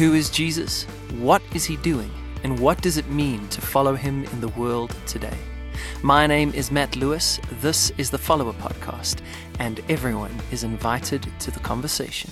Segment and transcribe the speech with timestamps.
[0.00, 0.84] Who is Jesus?
[1.18, 2.10] What is he doing?
[2.42, 5.36] And what does it mean to follow him in the world today?
[6.02, 7.38] My name is Matt Lewis.
[7.60, 9.20] This is the Follower Podcast,
[9.58, 12.30] and everyone is invited to the conversation.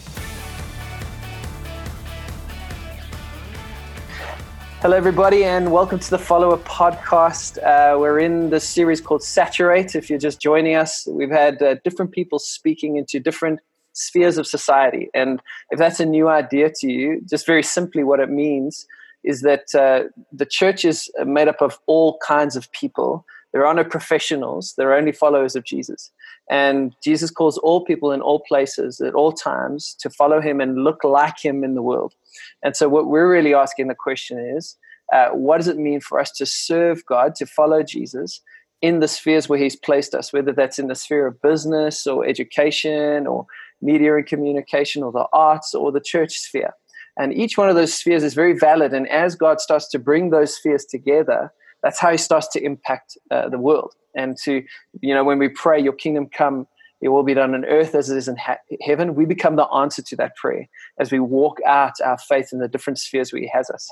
[4.81, 7.59] Hello, everybody, and welcome to the Follower Podcast.
[7.59, 9.95] Uh, we're in the series called Saturate.
[9.95, 13.61] If you're just joining us, we've had uh, different people speaking into different
[13.99, 15.09] spheres of society.
[15.15, 15.41] And
[15.71, 18.87] if that's a new idea to you, just very simply what it means
[19.25, 23.25] is that uh, the church is made up of all kinds of people.
[23.53, 26.11] There are no professionals, there are only followers of Jesus.
[26.51, 30.83] And Jesus calls all people in all places at all times to follow him and
[30.83, 32.15] look like him in the world.
[32.63, 34.77] And so, what we're really asking the question is
[35.13, 38.41] uh, what does it mean for us to serve God, to follow Jesus
[38.81, 42.25] in the spheres where he's placed us, whether that's in the sphere of business or
[42.27, 43.47] education or
[43.81, 46.73] media and communication or the arts or the church sphere.
[47.19, 48.95] And each one of those spheres is very valid.
[48.95, 53.19] And as God starts to bring those spheres together, that's how he starts to impact
[53.31, 53.95] uh, the world.
[54.15, 54.63] And to,
[55.01, 56.67] you know, when we pray, Your kingdom come,
[57.01, 58.37] it will be done on earth as it is in
[58.81, 60.67] heaven, we become the answer to that prayer
[60.99, 63.89] as we walk out our faith in the different spheres where he has us.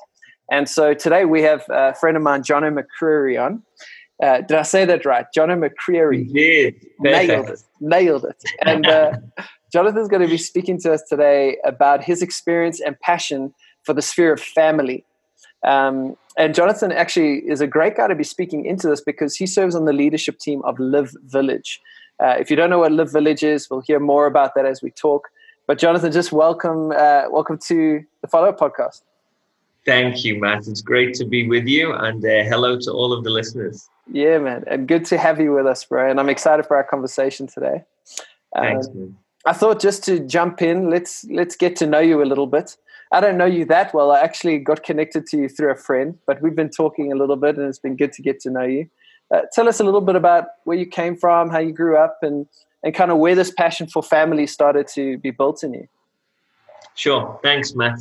[0.50, 3.62] And so today we have a friend of mine, John McCririe, on.
[4.23, 5.27] Uh, did I say that right?
[5.34, 6.27] John McCririe.
[6.28, 6.73] You.
[7.00, 7.62] Nailed it.
[7.81, 8.43] Nailed it.
[8.62, 9.12] And uh,
[9.72, 14.03] Jonathan's going to be speaking to us today about his experience and passion for the
[14.03, 15.05] sphere of family.
[15.64, 19.47] Um, and Jonathan actually is a great guy to be speaking into this because he
[19.47, 21.81] serves on the leadership team of Live Village.
[22.22, 24.83] Uh, if you don't know what Live Village is, we'll hear more about that as
[24.83, 25.28] we talk.
[25.67, 29.03] But Jonathan, just welcome, uh, welcome to the Follower Podcast.
[29.84, 30.67] Thank you, Matt.
[30.69, 33.89] It's great to be with you, and uh, hello to all of the listeners.
[34.11, 36.11] Yeah, man, and good to have you with us, bro.
[36.11, 37.84] And I'm excited for our conversation today.
[38.55, 39.17] Thanks, man.
[39.47, 42.77] I thought just to jump in, let's let's get to know you a little bit.
[43.12, 44.11] I don't know you that well.
[44.11, 47.36] I actually got connected to you through a friend, but we've been talking a little
[47.36, 48.91] bit, and it's been good to get to know you.
[49.32, 52.19] Uh, tell us a little bit about where you came from, how you grew up,
[52.22, 52.47] and
[52.82, 55.88] and kind of where this passion for family started to be built in you.
[56.94, 57.38] Sure.
[57.42, 58.00] Thanks, Matt.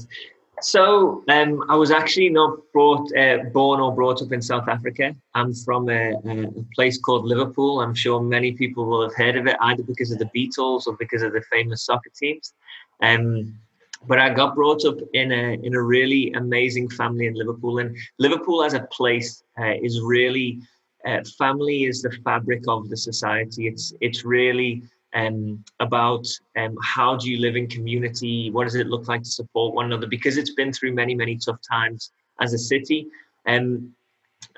[0.61, 5.15] So um, I was actually not brought, uh, born or brought up in South Africa.
[5.33, 7.81] I'm from a, a, place called Liverpool.
[7.81, 10.95] I'm sure many people will have heard of it, either because of the Beatles or
[10.97, 12.53] because of the famous soccer teams.
[13.01, 13.59] Um,
[14.07, 17.97] but I got brought up in a in a really amazing family in Liverpool, and
[18.19, 20.61] Liverpool as a place uh, is really
[21.05, 23.67] uh, family is the fabric of the society.
[23.67, 24.83] It's it's really
[25.15, 26.27] um, about
[26.57, 28.51] um, how do you live in community?
[28.51, 30.07] What does it look like to support one another?
[30.07, 32.11] Because it's been through many, many tough times
[32.41, 33.07] as a city.
[33.47, 33.93] Um,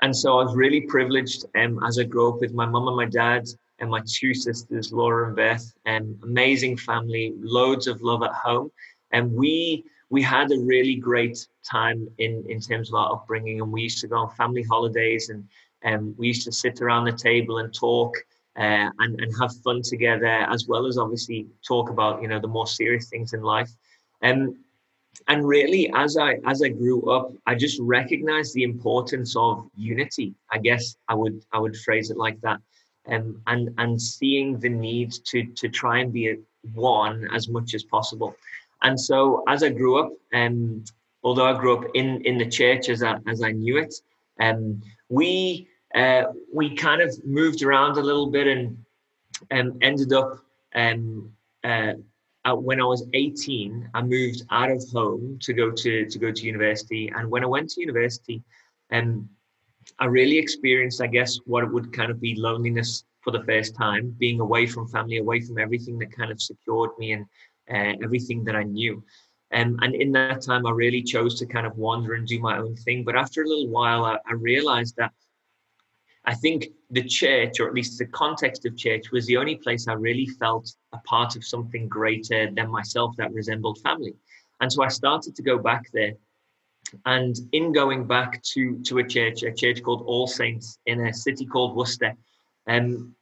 [0.02, 2.96] and so I was really privileged um, as I grew up with my mum and
[2.96, 3.46] my dad
[3.78, 5.72] and my two sisters, Laura and Beth.
[5.86, 8.70] Um, amazing family, loads of love at home.
[9.12, 13.60] And we we had a really great time in, in terms of our upbringing.
[13.60, 15.46] And we used to go on family holidays and
[15.84, 18.16] um, we used to sit around the table and talk
[18.58, 22.48] uh, and, and have fun together, as well as obviously talk about you know the
[22.48, 23.70] more serious things in life.
[24.22, 24.56] Um,
[25.28, 30.34] and really, as I as I grew up, I just recognized the importance of unity.
[30.50, 32.60] I guess I would I would phrase it like that,
[33.06, 36.36] um, and and seeing the need to to try and be
[36.74, 38.34] one as much as possible.
[38.82, 40.84] And so, as I grew up, um,
[41.22, 43.94] although I grew up in in the church as I as I knew it,
[44.40, 48.84] um, we uh, we kind of moved around a little bit and
[49.50, 50.38] um, ended up
[50.74, 51.32] um,
[51.64, 51.94] uh,
[52.54, 56.46] when I was 18, I moved out of home to go to to go to
[56.46, 57.12] university.
[57.14, 58.42] And when I went to university,
[58.90, 59.28] um,
[59.98, 63.74] I really experienced, I guess, what it would kind of be loneliness for the first
[63.74, 67.26] time, being away from family, away from everything that kind of secured me and
[67.70, 69.02] uh, everything that I knew.
[69.52, 72.58] Um, and in that time, I really chose to kind of wander and do my
[72.58, 73.02] own thing.
[73.02, 75.12] But after a little while, I, I realized that
[76.28, 79.88] I think the church, or at least the context of church, was the only place
[79.88, 84.14] I really felt a part of something greater than myself that resembled family.
[84.60, 86.12] And so I started to go back there.
[87.06, 91.14] And in going back to, to a church, a church called All Saints in a
[91.14, 92.12] city called Worcester,
[92.66, 93.14] um,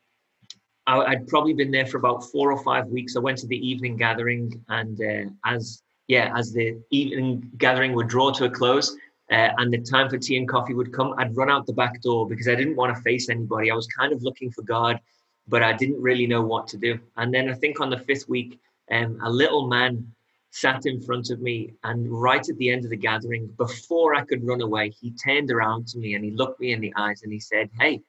[0.88, 3.14] I, would probably been there for about four or five weeks.
[3.14, 8.08] I went to the evening gathering, and uh, as yeah, as the evening gathering would
[8.08, 8.96] draw to a close,
[9.30, 12.00] uh, and the time for tea and coffee would come, I'd run out the back
[12.00, 13.70] door because I didn't want to face anybody.
[13.70, 15.00] I was kind of looking for God,
[15.48, 16.98] but I didn't really know what to do.
[17.16, 20.12] And then I think on the fifth week, um, a little man
[20.50, 24.24] sat in front of me, and right at the end of the gathering, before I
[24.24, 27.22] could run away, he turned around to me and he looked me in the eyes
[27.22, 28.00] and he said, Hey,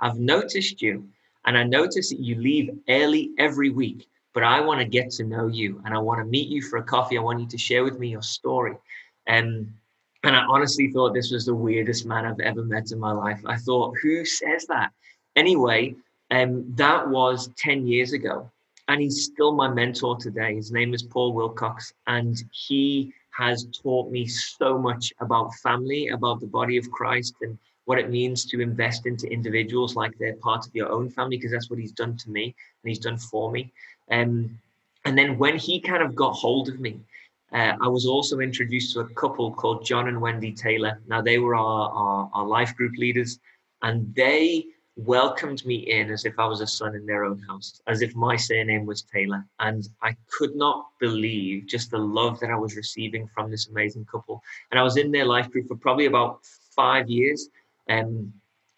[0.00, 1.08] I've noticed you,
[1.46, 5.24] and I noticed that you leave early every week, but I want to get to
[5.24, 7.16] know you and I want to meet you for a coffee.
[7.16, 8.76] I want you to share with me your story.
[9.28, 9.74] Um,
[10.24, 13.40] and I honestly thought this was the weirdest man I've ever met in my life.
[13.44, 14.90] I thought, who says that?
[15.36, 15.94] Anyway,
[16.30, 18.50] um, that was 10 years ago.
[18.88, 20.54] And he's still my mentor today.
[20.56, 21.92] His name is Paul Wilcox.
[22.06, 27.58] And he has taught me so much about family, about the body of Christ, and
[27.84, 31.52] what it means to invest into individuals like they're part of your own family, because
[31.52, 33.72] that's what he's done to me and he's done for me.
[34.10, 34.58] Um,
[35.04, 37.00] and then when he kind of got hold of me,
[37.52, 41.00] uh, I was also introduced to a couple called John and Wendy Taylor.
[41.06, 43.38] Now, they were our, our, our life group leaders,
[43.82, 47.80] and they welcomed me in as if I was a son in their own house,
[47.86, 49.44] as if my surname was Taylor.
[49.58, 54.04] And I could not believe just the love that I was receiving from this amazing
[54.04, 54.42] couple.
[54.70, 56.40] And I was in their life group for probably about
[56.76, 57.48] five years.
[57.88, 58.32] Um,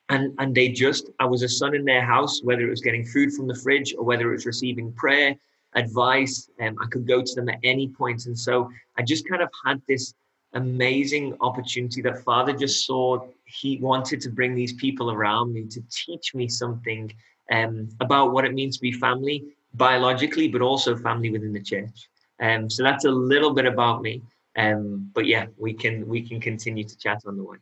[0.08, 3.04] and, and they just, I was a son in their house, whether it was getting
[3.04, 5.36] food from the fridge or whether it was receiving prayer,
[5.76, 6.50] advice.
[6.60, 8.26] Um, I could go to them at any point.
[8.26, 8.68] And so
[8.98, 10.14] I just kind of had this
[10.54, 15.80] amazing opportunity that Father just saw he wanted to bring these people around me to
[15.90, 17.12] teach me something
[17.52, 19.44] um, about what it means to be family
[19.74, 22.08] biologically, but also family within the church.
[22.40, 24.22] Um, so that's a little bit about me.
[24.56, 27.58] Um, but yeah, we can we can continue to chat on the way.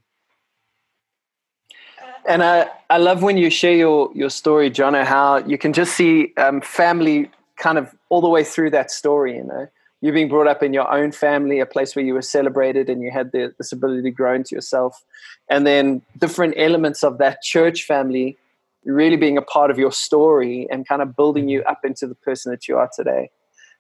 [2.27, 5.95] And I, I love when you share your, your story, John, how you can just
[5.95, 9.69] see um, family kind of all the way through that story, you know
[10.05, 13.03] you being brought up in your own family, a place where you were celebrated and
[13.03, 15.03] you had the, this ability to grow into yourself,
[15.49, 18.37] and then different elements of that church family
[18.85, 22.15] really being a part of your story and kind of building you up into the
[22.17, 23.31] person that you are today.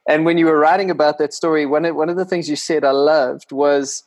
[0.09, 2.56] And when you were writing about that story, one of, one of the things you
[2.56, 4.05] said I loved was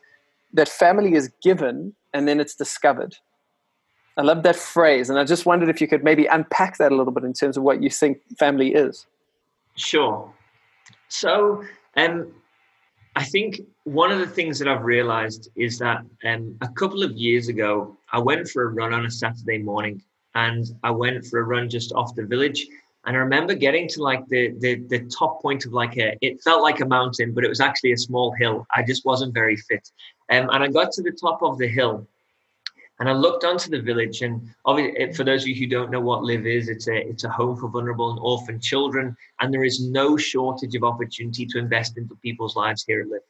[0.54, 3.16] that family is given and then it's discovered.
[4.18, 5.12] I love that phrase.
[5.12, 7.58] And I just wondered if you could maybe unpack that a little bit in terms
[7.58, 9.06] of what you think family is.
[9.77, 10.33] Sure.
[11.07, 11.63] So
[11.95, 12.33] um,
[13.15, 17.12] I think one of the things that I've realized is that um, a couple of
[17.13, 20.01] years ago, I went for a run on a Saturday morning
[20.35, 22.68] and I went for a run just off the village.
[23.06, 26.41] And I remember getting to like the, the, the top point of like a, it
[26.44, 28.65] felt like a mountain, but it was actually a small hill.
[28.75, 29.89] I just wasn't very fit.
[30.30, 32.06] Um, and I got to the top of the hill
[32.99, 35.99] and I looked onto the village, and obviously, for those of you who don't know
[35.99, 39.63] what Live is, it's a it's a home for vulnerable and orphan children, and there
[39.63, 43.21] is no shortage of opportunity to invest into people's lives here at Live.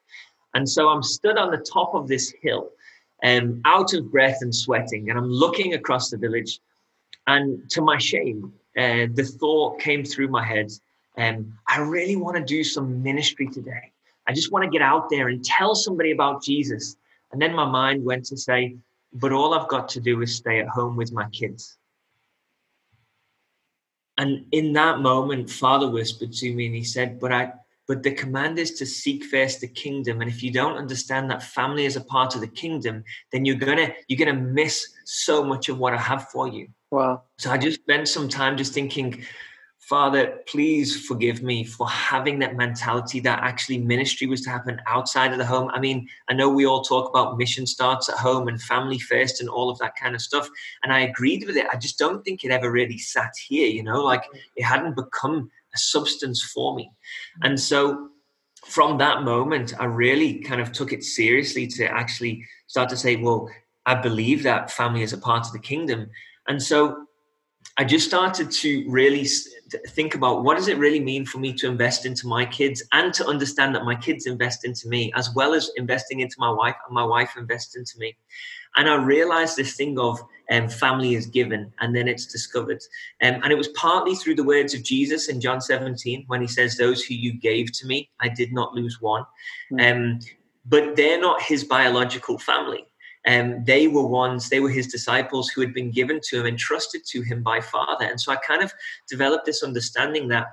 [0.54, 2.70] And so I'm stood on the top of this hill,
[3.24, 6.60] um, out of breath and sweating, and I'm looking across the village,
[7.28, 10.72] and to my shame, uh, the thought came through my head,
[11.18, 13.92] um, I really want to do some ministry today.
[14.28, 16.96] I just want to get out there and tell somebody about Jesus.
[17.32, 18.78] And then my mind went to say,
[19.20, 21.78] but all I've got to do is stay at home with my kids.
[24.18, 27.54] And in that moment, Father whispered to me and he said, But I
[27.88, 30.20] but the command is to seek first the kingdom.
[30.20, 33.56] And if you don't understand that family is a part of the kingdom, then you're
[33.56, 36.68] gonna you're gonna miss so much of what I have for you.
[36.92, 37.24] Wow.
[37.38, 39.24] So I just spent some time just thinking,
[39.88, 45.32] Father, please forgive me for having that mentality that actually ministry was to happen outside
[45.32, 45.72] of the home.
[45.74, 49.40] I mean, I know we all talk about mission starts at home and family first
[49.40, 50.50] and all of that kind of stuff.
[50.84, 51.68] And I agreed with it.
[51.72, 54.40] I just don't think it ever really sat here, you know, like mm.
[54.58, 56.92] it hadn't become a substance for me.
[57.40, 57.48] Mm.
[57.48, 58.10] And so
[58.66, 63.16] from that moment, I really kind of took it seriously to actually start to say,
[63.16, 63.50] well,
[63.86, 66.10] I believe that family is a part of the kingdom.
[66.50, 67.07] And so
[67.78, 69.28] I just started to really
[69.90, 73.14] think about what does it really mean for me to invest into my kids and
[73.14, 76.76] to understand that my kids invest into me as well as investing into my wife
[76.88, 78.16] and my wife invests into me.
[78.76, 80.20] And i realized this thing of
[80.52, 82.82] um, family is given and then it's discovered.
[83.22, 86.48] Um, and it was partly through the words of jesus in john 17 when he
[86.48, 89.26] says those who you gave to me i did not lose one.
[89.72, 89.92] Mm.
[89.92, 90.20] um,
[90.66, 92.86] but they're not his biological family
[93.28, 97.02] um, they were ones, they were his disciples who had been given to him, entrusted
[97.08, 98.06] to him by Father.
[98.06, 98.74] And so I kind of
[99.10, 100.48] developed this understanding that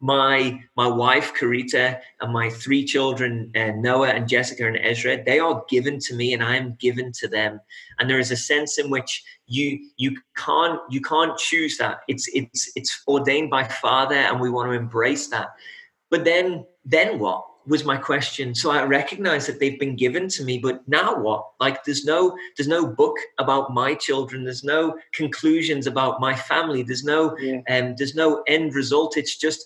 [0.00, 5.38] my my wife Karita and my three children uh, Noah and Jessica and Ezra they
[5.38, 7.58] are given to me and I am given to them.
[7.98, 12.00] And there is a sense in which you you can't you can't choose that.
[12.06, 15.48] It's it's it's ordained by father and we want to embrace that.
[16.10, 18.54] But then then what was my question.
[18.54, 21.46] So I recognize that they've been given to me, but now what?
[21.60, 24.44] Like there's no there's no book about my children.
[24.44, 26.82] There's no conclusions about my family.
[26.82, 27.60] There's no yeah.
[27.70, 29.16] um, there's no end result.
[29.16, 29.64] It's just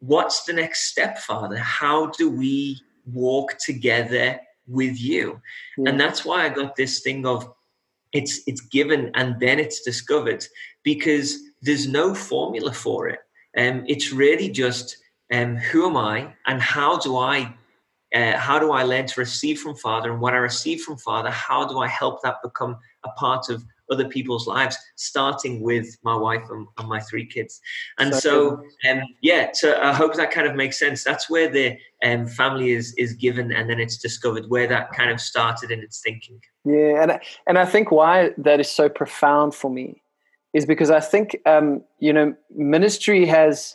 [0.00, 1.56] what's the next step, Father?
[1.56, 5.40] How do we walk together with you?
[5.76, 5.90] Yeah.
[5.90, 7.52] And that's why I got this thing of
[8.12, 10.44] it's it's given and then it's discovered
[10.82, 13.20] because there's no formula for it.
[13.56, 14.96] Um, it's really just
[15.32, 17.54] um, who am I and how do I
[18.14, 20.10] uh, how do I learn to receive from Father?
[20.10, 23.62] And what I receive from Father, how do I help that become a part of
[23.90, 27.60] other people's lives, starting with my wife and, and my three kids.
[27.98, 31.04] And so, so um, yeah, so I hope that kind of makes sense.
[31.04, 35.10] That's where the um, family is is given, and then it's discovered where that kind
[35.10, 36.40] of started in its thinking.
[36.64, 40.02] Yeah, and and I think why that is so profound for me
[40.52, 43.74] is because I think um, you know ministry has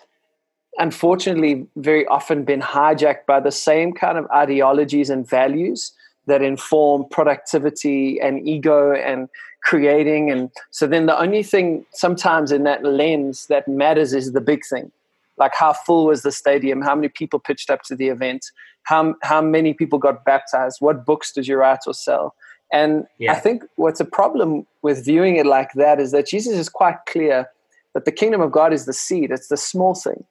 [0.77, 5.91] unfortunately very often been hijacked by the same kind of ideologies and values
[6.25, 9.29] that inform productivity and ego and
[9.63, 10.31] creating.
[10.31, 14.65] And so then the only thing sometimes in that lens that matters is the big
[14.65, 14.91] thing.
[15.37, 16.81] Like how full was the stadium?
[16.81, 18.45] How many people pitched up to the event?
[18.83, 20.77] How, how many people got baptized?
[20.79, 22.35] What books did you write or sell?
[22.71, 23.33] And yeah.
[23.33, 26.95] i think what's a problem with viewing it like that is that jesus is quite
[27.07, 27.47] clear
[27.93, 29.31] that the kingdom of god is the seed.
[29.31, 30.25] It's the small thing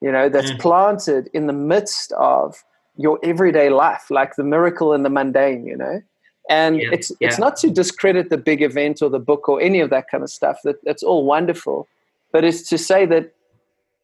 [0.00, 0.58] you know that's mm.
[0.58, 2.64] planted in the midst of
[2.96, 6.02] your everyday life like the miracle in the mundane you know
[6.48, 9.80] and yeah, it's it's not to discredit the big event or the book or any
[9.80, 11.88] of that kind of stuff that that's all wonderful
[12.32, 13.32] but it's to say that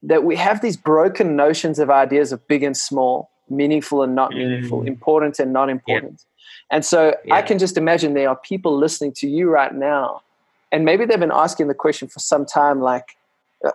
[0.03, 4.33] that we have these broken notions of ideas of big and small meaningful and not
[4.33, 4.87] meaningful mm.
[4.87, 6.77] important and not important yeah.
[6.77, 7.35] and so yeah.
[7.35, 10.23] i can just imagine there are people listening to you right now
[10.71, 13.17] and maybe they've been asking the question for some time like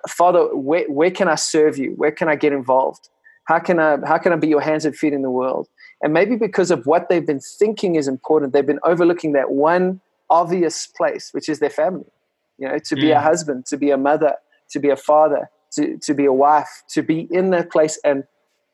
[0.07, 3.09] father where, where can i serve you where can i get involved
[3.45, 5.67] how can i how can i be your hands and feet in the world
[6.01, 9.99] and maybe because of what they've been thinking is important, they've been overlooking that one
[10.29, 12.05] obvious place, which is their family.
[12.57, 13.15] You know, to be mm.
[13.15, 14.35] a husband, to be a mother,
[14.71, 18.23] to be a father, to, to be a wife, to be in that place and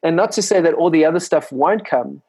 [0.05, 2.21] and not to say that all the other stuff won't come,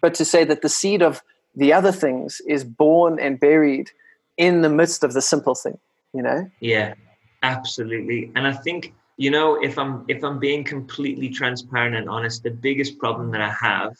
[0.00, 1.20] but to say that the seed of
[1.56, 3.90] the other things is born and buried
[4.36, 5.78] in the midst of the simple thing,
[6.14, 6.48] you know?
[6.60, 6.94] Yeah,
[7.42, 8.30] absolutely.
[8.34, 12.50] And I think, you know, if I'm if I'm being completely transparent and honest, the
[12.50, 13.94] biggest problem that I have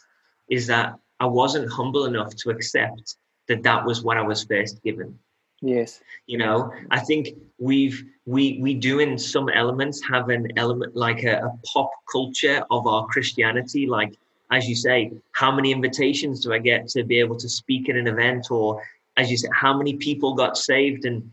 [0.49, 3.15] is that I wasn't humble enough to accept
[3.47, 5.17] that that was what I was first given.
[5.61, 6.01] Yes.
[6.27, 11.23] You know, I think we've we we do in some elements have an element like
[11.23, 14.17] a, a pop culture of our Christianity, like
[14.51, 17.95] as you say, how many invitations do I get to be able to speak at
[17.95, 18.83] an event, or
[19.15, 21.31] as you said, how many people got saved, and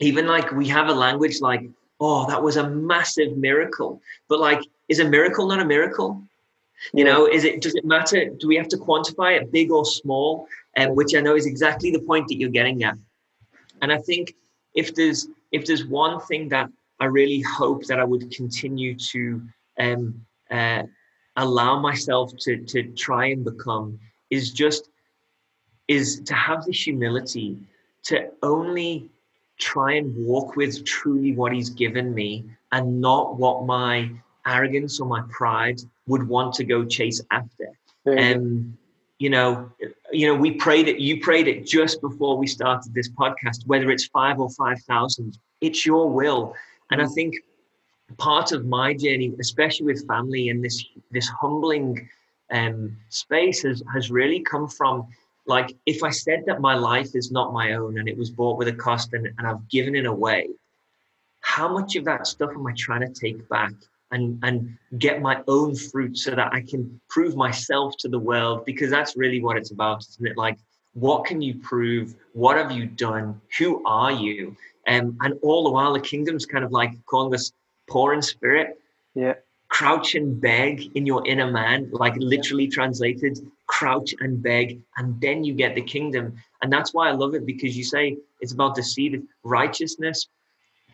[0.00, 1.62] even like we have a language like,
[2.00, 6.22] oh, that was a massive miracle, but like, is a miracle not a miracle?
[6.94, 8.30] You know, is it does it matter?
[8.30, 10.48] Do we have to quantify it, big or small?
[10.76, 12.96] Um, which I know is exactly the point that you're getting at.
[13.82, 14.34] And I think
[14.74, 19.42] if there's if there's one thing that I really hope that I would continue to
[19.78, 20.84] um, uh,
[21.36, 23.98] allow myself to to try and become
[24.30, 24.88] is just
[25.86, 27.58] is to have the humility
[28.04, 29.10] to only
[29.60, 34.10] try and walk with truly what he's given me and not what my
[34.46, 37.68] arrogance or my pride would want to go chase after.
[38.06, 38.78] And um,
[39.18, 39.70] you know,
[40.10, 40.98] you know, we prayed it.
[40.98, 43.66] You prayed it just before we started this podcast.
[43.66, 46.54] Whether it's five or five thousand, it's your will.
[46.90, 47.14] And I mm.
[47.14, 47.34] think
[48.16, 52.08] part of my journey, especially with family and this this humbling
[52.50, 55.06] um, space, has has really come from
[55.50, 58.56] like if I said that my life is not my own and it was bought
[58.56, 60.48] with a cost and, and I've given it away,
[61.40, 63.72] how much of that stuff am I trying to take back?
[64.12, 68.64] and and get my own fruit so that I can prove myself to the world
[68.64, 70.36] because that's really what it's about, isn't it?
[70.36, 70.58] Like,
[70.94, 72.14] what can you prove?
[72.32, 73.40] What have you done?
[73.58, 74.56] Who are you?
[74.86, 77.52] Um, and all the while, the kingdom's kind of like calling us
[77.88, 78.80] poor in spirit.
[79.14, 79.34] Yeah.
[79.68, 83.38] Crouch and beg in your inner man, like literally translated,
[83.76, 86.24] crouch and beg, and then you get the kingdom.
[86.60, 90.28] And that's why I love it because you say it's about the seed of righteousness,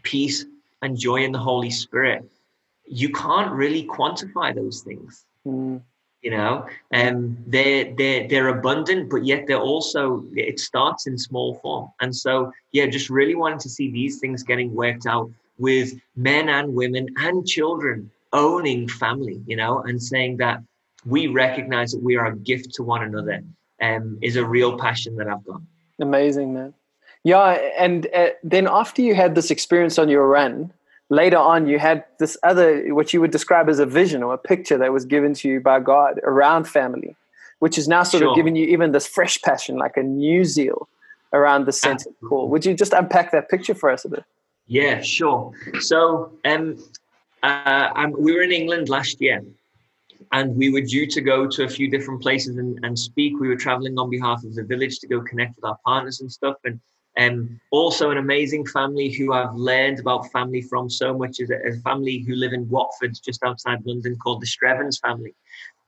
[0.02, 0.44] peace,
[0.82, 2.28] and joy in the Holy Spirit
[2.86, 5.24] you can't really quantify those things.
[5.46, 5.82] Mm.
[6.22, 11.16] You know, and um, they're they're they're abundant, but yet they're also it starts in
[11.16, 11.88] small form.
[12.00, 16.48] And so, yeah, just really wanting to see these things getting worked out with men
[16.48, 19.40] and women and children owning family.
[19.46, 20.62] You know, and saying that
[21.06, 23.42] we recognize that we are a gift to one another
[23.80, 25.60] um, is a real passion that I've got.
[26.00, 26.74] Amazing, man.
[27.24, 30.72] Yeah, and uh, then after you had this experience on your run,
[31.08, 34.38] later on you had this other what you would describe as a vision or a
[34.38, 37.14] picture that was given to you by god around family
[37.60, 38.30] which is now sort sure.
[38.30, 40.88] of giving you even this fresh passion like a new zeal
[41.32, 44.24] around the sense of call would you just unpack that picture for us a bit
[44.66, 46.76] yeah sure so um,
[47.42, 49.42] uh, um, we were in england last year
[50.32, 53.48] and we were due to go to a few different places and, and speak we
[53.48, 56.56] were traveling on behalf of the village to go connect with our partners and stuff
[56.64, 56.80] and
[57.18, 61.80] um, also, an amazing family who I've learned about family from so much is a,
[61.80, 65.34] family who live in Watford, just outside London, called the Strevens family.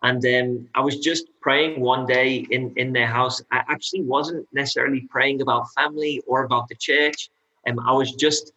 [0.03, 3.43] And um, I was just praying one day in, in their house.
[3.51, 7.29] I actually wasn't necessarily praying about family or about the church.
[7.67, 8.53] Um, I was just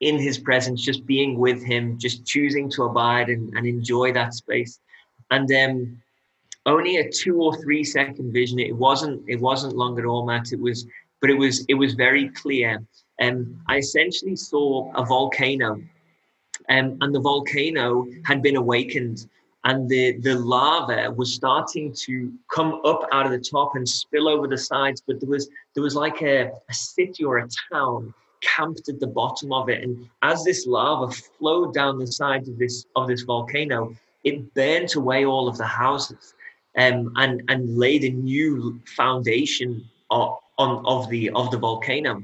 [0.00, 4.34] in his presence, just being with him, just choosing to abide and, and enjoy that
[4.34, 4.78] space.
[5.34, 6.02] And um,
[6.66, 8.58] only a two or three second vision.
[8.58, 10.52] It wasn't it wasn't long at all, Matt.
[10.52, 10.86] It was,
[11.20, 12.82] but it was it was very clear.
[13.18, 15.72] And um, I essentially saw a volcano,
[16.68, 19.26] um, and the volcano had been awakened,
[19.64, 24.28] and the the lava was starting to come up out of the top and spill
[24.28, 25.02] over the sides.
[25.06, 29.06] But there was there was like a, a city or a town camped at the
[29.06, 33.22] bottom of it, and as this lava flowed down the sides of this of this
[33.22, 36.34] volcano, it burnt away all of the houses
[36.76, 42.22] um, and and laid a new foundation of, on of the of the volcano.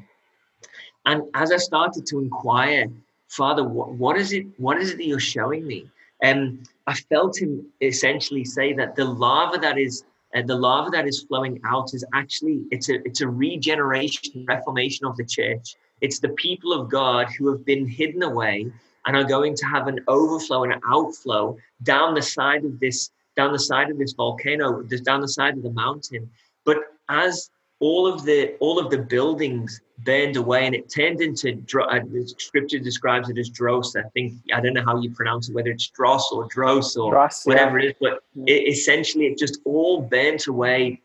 [1.07, 2.87] And as I started to inquire,
[3.29, 4.47] Father, what, what is it?
[4.59, 5.91] What is it that you're showing me?
[6.23, 10.05] Um, I felt him essentially say that the lava that is
[10.35, 15.07] uh, the lava that is flowing out is actually it's a it's a regeneration, reformation
[15.07, 15.77] of the church.
[16.01, 18.71] It's the people of God who have been hidden away
[19.07, 23.11] and are going to have an overflow and an outflow down the side of this
[23.37, 26.29] down the side of this volcano, down the side of the mountain.
[26.65, 26.79] But
[27.09, 31.49] as all of the all of the buildings burned away and it turned into
[31.81, 35.49] uh, the scripture describes it as dross i think i don't know how you pronounce
[35.49, 37.87] it whether it's dross or dross or dross, whatever yeah.
[37.87, 41.01] it is but it, essentially it just all burnt away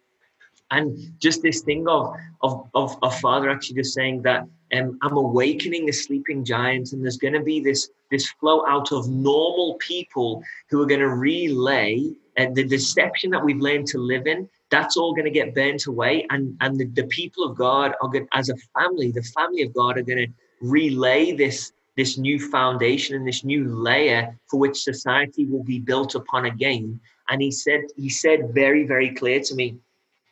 [0.71, 5.85] and just this thing of of of, father actually just saying that um, i'm awakening
[5.85, 10.41] the sleeping giant and there's going to be this this flow out of normal people
[10.69, 12.03] who are going to relay
[12.37, 15.85] and the deception that we've learned to live in that's all going to get burnt
[15.85, 19.61] away and and the, the people of god are going as a family the family
[19.61, 24.59] of god are going to relay this this new foundation and this new layer for
[24.59, 26.99] which society will be built upon again.
[27.29, 29.77] And he said he said very very clear to me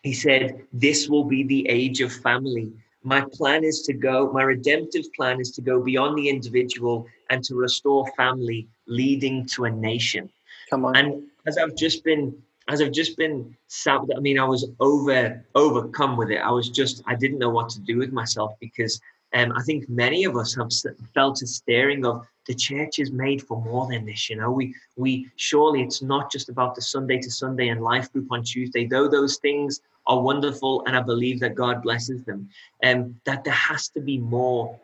[0.04, 2.72] he said this will be the age of family
[3.04, 7.44] my plan is to go my redemptive plan is to go beyond the individual and
[7.44, 10.30] to restore family leading to a nation
[10.70, 12.36] come on and as I've just been
[12.70, 16.38] as I've just been sat I mean, I was over overcome with it.
[16.38, 19.02] I was just I didn't know what to do with myself because
[19.34, 20.70] um, I think many of us have
[21.14, 24.30] felt a staring of the church is made for more than this.
[24.30, 28.12] You know, we we surely it's not just about the Sunday to Sunday and life
[28.14, 32.50] group on Tuesday, though those things are wonderful and I believe that God blesses them.
[32.84, 34.80] Um, that there has to be more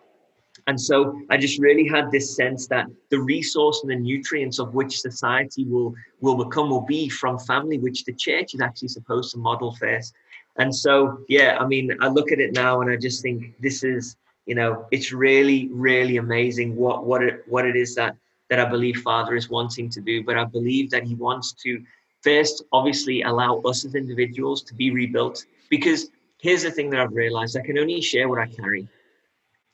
[0.68, 4.74] and so I just really had this sense that the resource and the nutrients of
[4.74, 9.32] which society will will become will be from family, which the church is actually supposed
[9.32, 10.14] to model first.
[10.58, 13.84] And so, yeah, I mean, I look at it now and I just think this
[13.84, 18.16] is, you know, it's really, really amazing what what it what it is that
[18.50, 20.24] that I believe Father is wanting to do.
[20.24, 21.82] But I believe that He wants to
[22.22, 25.46] first, obviously, allow us as individuals to be rebuilt.
[25.70, 28.88] Because here's the thing that I've realized: I can only share what I carry.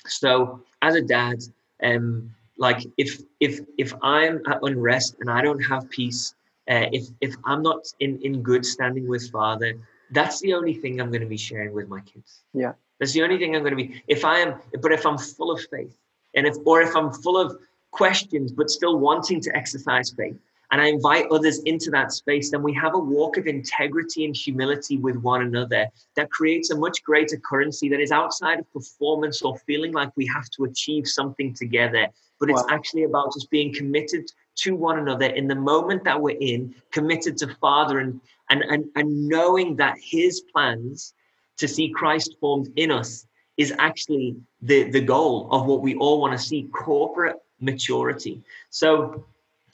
[0.07, 1.43] So as a dad,
[1.83, 6.33] um, like if if if I'm at unrest and I don't have peace,
[6.69, 9.73] uh, if if I'm not in in good standing with Father,
[10.11, 12.43] that's the only thing I'm going to be sharing with my kids.
[12.53, 14.03] Yeah, that's the only thing I'm going to be.
[14.07, 15.95] If I am, but if I'm full of faith,
[16.35, 17.57] and if or if I'm full of
[17.91, 20.37] questions but still wanting to exercise faith,
[20.75, 24.35] and I invite others into that space, then we have a walk of integrity and
[24.35, 29.41] humility with one another that creates a much greater currency that is outside of performance
[29.41, 32.09] or feeling like we have to achieve something together.
[32.41, 36.35] But it's actually about us being committed to one another in the moment that we're
[36.41, 41.13] in, committed to Father and and and, and knowing that his plans
[41.55, 46.19] to see Christ formed in us is actually the, the goal of what we all
[46.19, 48.43] want to see corporate maturity.
[48.71, 49.23] So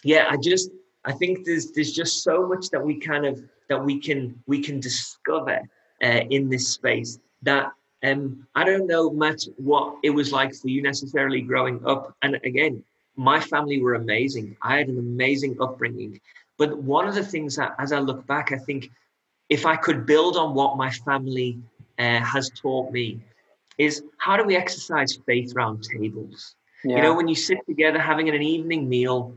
[0.03, 0.69] yeah, I just
[1.05, 4.61] I think there's there's just so much that we kind of that we can we
[4.61, 5.61] can discover
[6.03, 7.71] uh, in this space that
[8.03, 12.15] um, I don't know, Matt, what it was like for you necessarily growing up.
[12.21, 12.83] And again,
[13.15, 14.57] my family were amazing.
[14.61, 16.19] I had an amazing upbringing.
[16.57, 18.89] But one of the things that, as I look back, I think
[19.49, 21.59] if I could build on what my family
[21.99, 23.21] uh, has taught me,
[23.77, 26.55] is how do we exercise faith around tables?
[26.83, 26.97] Yeah.
[26.97, 29.35] You know, when you sit together having an evening meal,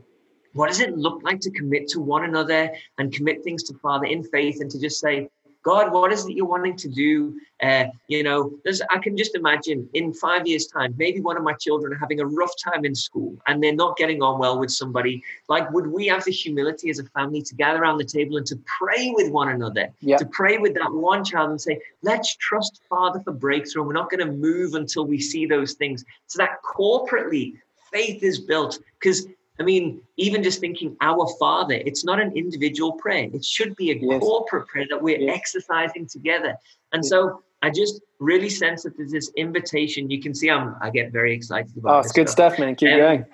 [0.55, 4.05] what does it look like to commit to one another and commit things to Father
[4.05, 5.29] in faith and to just say,
[5.63, 7.37] God, what is it you're wanting to do?
[7.61, 11.43] Uh, you know, there's, I can just imagine in five years' time, maybe one of
[11.43, 14.57] my children are having a rough time in school and they're not getting on well
[14.59, 15.23] with somebody.
[15.49, 18.45] Like, would we have the humility as a family to gather around the table and
[18.45, 20.19] to pray with one another, yep.
[20.19, 23.83] to pray with that one child and say, let's trust Father for breakthrough.
[23.83, 26.05] We're not going to move until we see those things.
[26.27, 27.55] So that corporately
[27.91, 29.27] faith is built because
[29.59, 33.29] I mean, even just thinking our Father, it's not an individual prayer.
[33.33, 34.19] It should be a yes.
[34.19, 35.37] corporate prayer that we're yes.
[35.37, 36.57] exercising together.
[36.91, 37.09] And yes.
[37.09, 40.09] so I just really sense that there's this invitation.
[40.09, 42.75] You can see I'm I get very excited about Oh, it's good stuff, stuff man.
[42.75, 43.25] Keep um, going.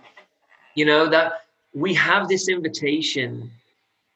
[0.76, 3.50] You know, that we have this invitation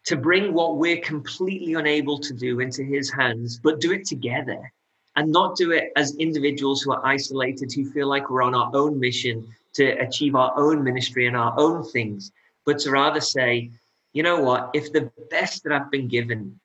[0.06, 4.72] to bring what we're completely unable to do into his hands, but do it together
[5.16, 8.70] and not do it as individuals who are isolated, who feel like we're on our
[8.76, 12.32] own mission to achieve our own ministry and our own things,
[12.66, 13.70] but to rather say,
[14.14, 16.60] you know what, if the best that I've been given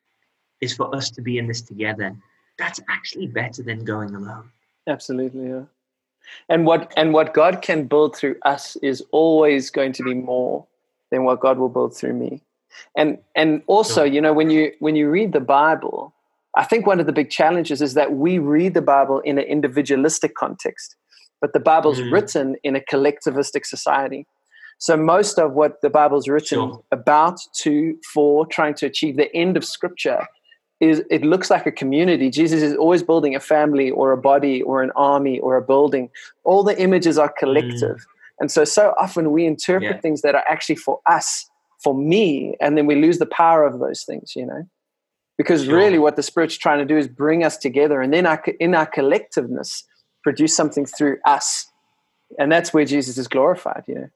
[0.61, 2.15] is for us to be in this together,
[2.57, 4.49] that's actually better than going alone.
[4.87, 5.63] Absolutely, yeah.
[6.49, 10.65] And what and what God can build through us is always going to be more
[11.09, 12.41] than what God will build through me.
[12.95, 16.13] And and also, you know, when you when you read the Bible,
[16.55, 19.45] I think one of the big challenges is that we read the Bible in an
[19.45, 20.95] individualistic context
[21.41, 22.11] but the Bible's mm.
[22.11, 24.27] written in a collectivistic society.
[24.77, 26.83] So most of what the Bible's written sure.
[26.91, 30.27] about, to, for, trying to achieve the end of Scripture
[30.79, 32.31] is it looks like a community.
[32.31, 36.09] Jesus is always building a family or a body or an army or a building.
[36.43, 37.97] All the images are collective.
[37.97, 38.05] Mm.
[38.39, 40.01] And so, so often we interpret yeah.
[40.01, 41.47] things that are actually for us,
[41.83, 44.67] for me, and then we lose the power of those things, you know?
[45.37, 45.75] Because sure.
[45.75, 48.01] really what the Spirit's trying to do is bring us together.
[48.01, 49.83] And then our, in our collectiveness,
[50.23, 51.71] produce something through us.
[52.39, 54.09] And that's where Jesus is glorified, you know.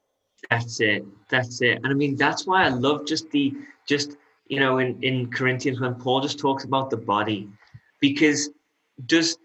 [0.50, 1.06] That's it.
[1.30, 1.78] That's it.
[1.84, 3.54] And I mean, that's why I love just the,
[3.88, 4.16] just,
[4.48, 7.50] you know, in, in Corinthians when Paul just talks about the body,
[8.00, 8.50] because
[9.08, 9.38] does,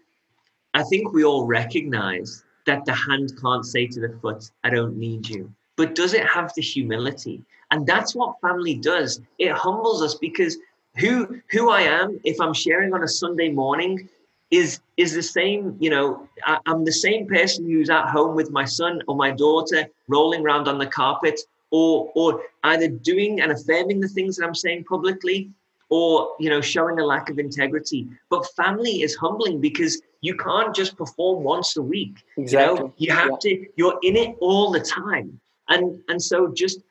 [0.73, 4.95] I think we all recognize that the hand can't say to the foot, I don't
[4.97, 5.51] need you.
[5.75, 7.43] But does it have the humility?
[7.71, 9.21] And that's what family does.
[9.39, 10.57] It humbles us because
[10.97, 14.09] who who I am, if I'm sharing on a Sunday morning,
[14.51, 18.51] is is the same you know I, i'm the same person who's at home with
[18.51, 21.39] my son or my daughter rolling around on the carpet
[21.71, 25.49] or or either doing and affirming the things that i'm saying publicly
[25.89, 30.75] or you know showing a lack of integrity but family is humbling because you can't
[30.75, 32.77] just perform once a week exactly.
[32.77, 33.37] you know you have yeah.
[33.41, 36.81] to you're in it all the time and and so just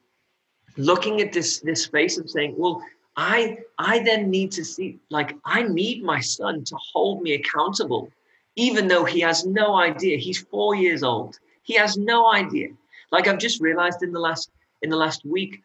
[0.77, 2.83] looking at this this space of saying well
[3.21, 8.11] I I then need to see like I need my son to hold me accountable,
[8.57, 10.17] even though he has no idea.
[10.17, 11.39] He's four years old.
[11.63, 12.69] He has no idea.
[13.13, 15.61] Like I've just realized in the last in the last week,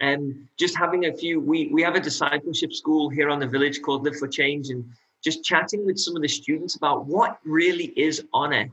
[0.00, 1.40] um, just having a few.
[1.40, 4.88] We we have a discipleship school here on the village called Live for Change, and
[5.20, 8.70] just chatting with some of the students about what really is honor,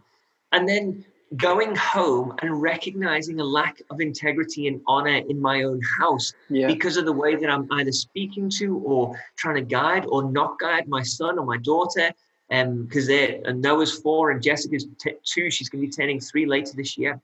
[0.51, 1.03] and then
[1.35, 6.67] going home and recognizing a lack of integrity and honor in my own house yeah.
[6.67, 10.57] because of the way that I'm either speaking to or trying to guide or not
[10.57, 12.11] guide my son or my daughter.
[12.49, 16.21] Because um, they're and Noah's four and Jessica's t- two, she's going to be turning
[16.21, 17.19] three later this year.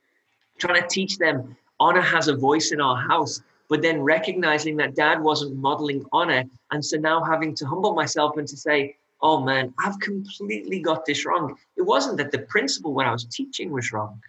[0.58, 4.96] Trying to teach them honor has a voice in our house, but then recognizing that
[4.96, 6.44] dad wasn't modeling honor.
[6.72, 11.06] And so now having to humble myself and to say, oh man, I've completely got
[11.06, 11.56] this wrong.
[11.78, 14.22] It wasn't that the principle when I was teaching was wrong,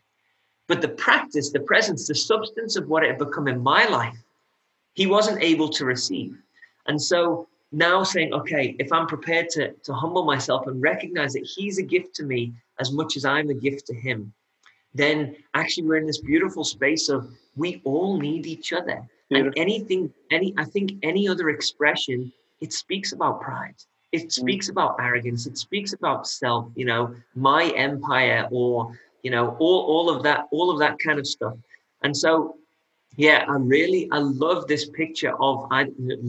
[0.68, 4.16] but the practice, the presence, the substance of what it had become in my life,
[4.94, 6.38] he wasn't able to receive.
[6.86, 11.44] And so now saying, okay, if I'm prepared to, to humble myself and recognize that
[11.56, 14.32] he's a gift to me as much as I'm a gift to him,
[14.94, 19.02] then actually we're in this beautiful space of we all need each other.
[19.28, 19.48] Beautiful.
[19.48, 23.74] And anything, any, I think any other expression, it speaks about pride
[24.14, 24.32] it mm.
[24.32, 29.80] speaks about arrogance it speaks about self you know my empire or you know all,
[29.92, 31.54] all of that all of that kind of stuff.
[32.02, 32.56] And so
[33.16, 35.70] yeah i really i love this picture of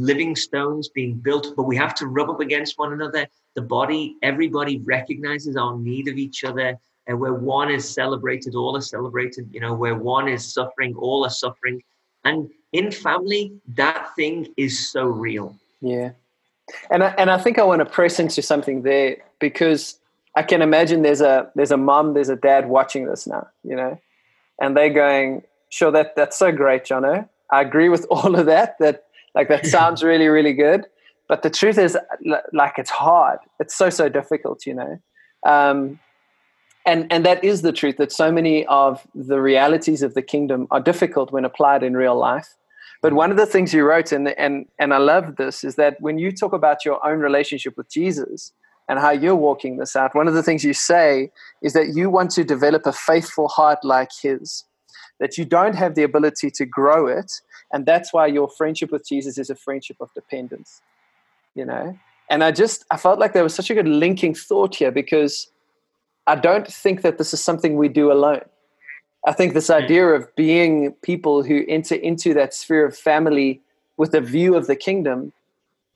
[0.10, 3.28] living stones being built but we have to rub up against one another.
[3.56, 8.76] The body everybody recognizes our need of each other and where one is celebrated all
[8.76, 11.82] are celebrated you know where one is suffering all are suffering.
[12.24, 13.43] And in family
[13.76, 15.56] that thing is so real.
[15.82, 16.12] Yeah
[16.89, 19.99] and I, and I think I want to press into something there because
[20.36, 23.75] I can imagine there's a there's a mom, there's a dad watching this now, you
[23.75, 23.99] know,
[24.60, 27.28] and they're going, sure, that that's so great, Jono.
[27.51, 28.75] I agree with all of that.
[28.80, 30.86] That like that sounds really really good,
[31.28, 31.97] but the truth is,
[32.54, 33.39] like it's hard.
[33.60, 34.99] It's so so difficult, you know.
[35.45, 35.99] Um,
[36.86, 40.67] and and that is the truth that so many of the realities of the kingdom
[40.71, 42.56] are difficult when applied in real life
[43.02, 46.00] but one of the things you wrote, and, and, and I love this, is that
[46.00, 48.54] when you talk about your own relationship with Jesus
[48.90, 51.32] and how you're walking this out, one of the things you say
[51.62, 54.64] is that you want to develop a faithful heart like his,
[55.20, 57.42] that you don't have the ability to grow it.
[57.72, 60.82] And that's why your friendship with Jesus is a friendship of dependence,
[61.56, 61.98] you know?
[62.30, 65.52] And I just, I felt like there was such a good linking thought here because
[66.28, 68.42] I don't think that this is something we do alone.
[69.26, 73.62] I think this idea of being people who enter into that sphere of family
[73.98, 75.34] with a view of the kingdom,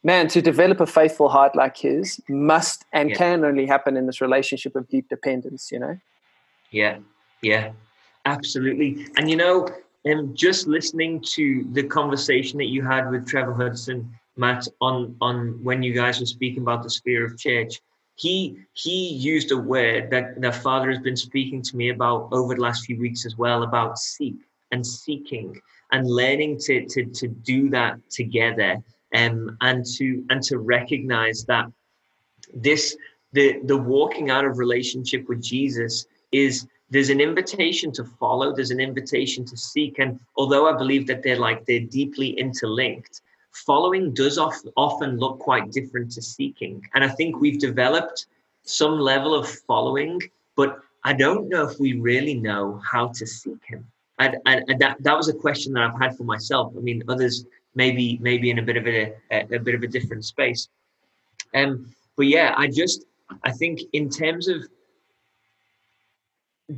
[0.03, 3.15] man, to develop a faithful heart like his must and yeah.
[3.15, 5.97] can only happen in this relationship of deep dependence, you know?
[6.71, 6.99] Yeah,
[7.41, 7.71] yeah,
[8.25, 9.07] absolutely.
[9.17, 9.67] And you know,
[10.09, 15.59] um, just listening to the conversation that you had with Trevor Hudson, Matt, on on
[15.63, 17.81] when you guys were speaking about the sphere of church,
[18.19, 22.53] he he used a word that the Father has been speaking to me about over
[22.53, 24.35] the last few weeks as well about seek
[24.71, 25.59] and seeking
[25.91, 28.77] and learning to to to do that together
[29.15, 31.65] um, and to and to recognize that
[32.53, 32.97] this
[33.31, 38.71] the the walking out of relationship with Jesus is there's an invitation to follow there's
[38.71, 43.21] an invitation to seek and although i believe that they're like they're deeply interlinked
[43.65, 46.85] following does often look quite different to seeking.
[46.93, 48.27] And i think we've developed
[48.63, 50.21] some level of following
[50.55, 53.85] but i don't know if we really know how to seek him.
[54.19, 56.73] And, and, and that, that was a question that i've had for myself.
[56.77, 57.45] I mean others
[57.75, 60.67] maybe maybe in a bit of a, a, a bit of a different space.
[61.53, 61.71] Um
[62.17, 63.05] but yeah i just
[63.43, 64.67] i think in terms of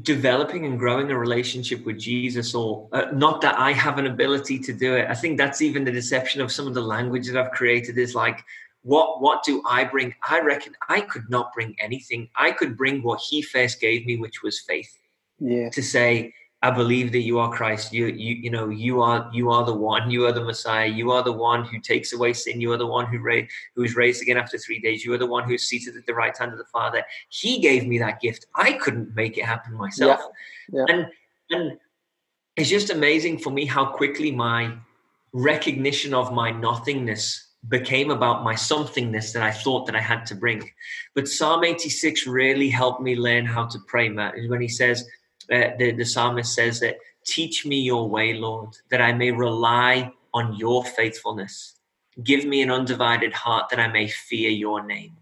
[0.02, 4.58] developing and growing a relationship with Jesus, or uh, not that I have an ability
[4.60, 5.10] to do it.
[5.10, 8.16] I think that's even the deception of some of the language that I've created is
[8.16, 8.44] like,
[8.84, 10.16] what what do I bring?
[10.28, 12.30] I reckon I could not bring anything.
[12.36, 14.98] I could bring what He first gave me, which was faith.
[15.40, 15.70] Yeah.
[15.70, 17.92] To say, I believe that you are Christ.
[17.92, 20.12] You, you, you know, you are, you are the one.
[20.12, 20.86] You are the Messiah.
[20.86, 22.62] You are the one who takes away sin.
[22.62, 25.04] You are the one who raised, who is raised again after three days.
[25.04, 27.04] You are the one who's seated at the right hand of the Father.
[27.30, 28.46] He gave me that gift.
[28.56, 30.20] I couldn't make it happen myself.
[30.72, 30.86] Yeah.
[30.88, 30.96] Yeah.
[30.96, 31.08] And
[31.50, 31.78] and
[32.56, 34.74] it's just amazing for me how quickly my
[35.34, 40.36] recognition of my nothingness became about my somethingness that I thought that I had to
[40.36, 40.70] bring.
[41.14, 45.08] But Psalm 86 really helped me learn how to pray, Matt, is when he says
[45.52, 50.12] uh, the, the psalmist says that, Teach me your way, Lord, that I may rely
[50.34, 51.76] on your faithfulness.
[52.24, 55.16] Give me an undivided heart that I may fear your name.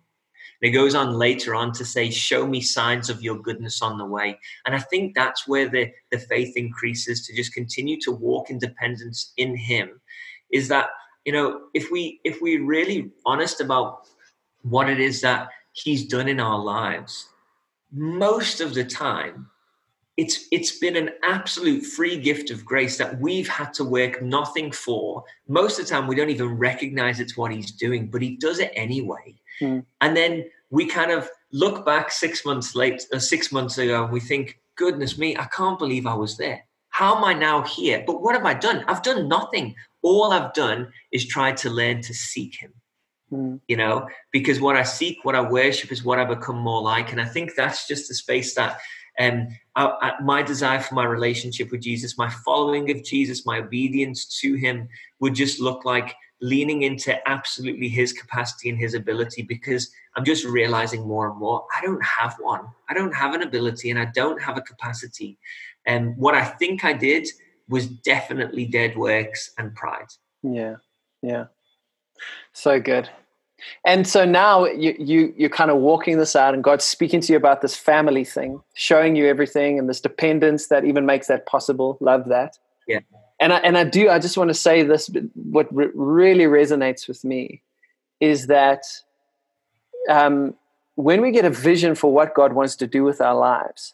[0.62, 3.98] And it goes on later on to say, Show me signs of your goodness on
[3.98, 4.40] the way.
[4.66, 8.60] And I think that's where the, the faith increases to just continue to walk in
[8.60, 10.00] dependence in Him.
[10.52, 10.90] Is that,
[11.26, 14.08] you know, if we if we really honest about
[14.64, 17.30] what it is that He's done in our lives,
[17.92, 19.48] most of the time
[20.20, 24.70] it's it's been an absolute free gift of grace that we've had to work nothing
[24.70, 25.24] for.
[25.48, 28.60] Most of the time we don't even recognize it's what he's doing but he does
[28.60, 29.36] it anyway.
[29.62, 29.86] Mm.
[30.00, 34.14] and then we kind of look back six months late uh, six months ago and
[34.14, 36.60] we think goodness me i can't believe i was there.
[36.90, 38.04] How am i now here?
[38.06, 38.84] But what have i done?
[38.90, 39.74] I've done nothing.
[40.02, 42.74] All i've done is tried to learn to seek him.
[43.32, 43.60] Mm.
[43.68, 47.12] you know because what i seek what i worship is what i become more like.
[47.14, 48.80] And i think that's just the space that
[49.20, 53.60] um, I, I, my desire for my relationship with Jesus, my following of Jesus, my
[53.60, 54.88] obedience to Him
[55.20, 60.46] would just look like leaning into absolutely His capacity and His ability because I'm just
[60.46, 62.62] realizing more and more I don't have one.
[62.90, 65.38] I don't have an ability and I don't have a capacity.
[65.86, 67.28] And what I think I did
[67.68, 70.08] was definitely dead works and pride.
[70.44, 70.76] Yeah,
[71.22, 71.46] yeah.
[72.54, 73.10] So good.
[73.86, 77.34] And so now you, you you're kind of walking this out, and God's speaking to
[77.34, 81.46] you about this family thing, showing you everything, and this dependence that even makes that
[81.46, 81.98] possible.
[82.02, 82.58] Love that.
[82.88, 83.00] Yeah.
[83.40, 84.10] And I and I do.
[84.10, 85.10] I just want to say this.
[85.34, 87.62] What re- really resonates with me
[88.20, 88.84] is that
[90.10, 90.56] um,
[90.96, 93.94] when we get a vision for what God wants to do with our lives,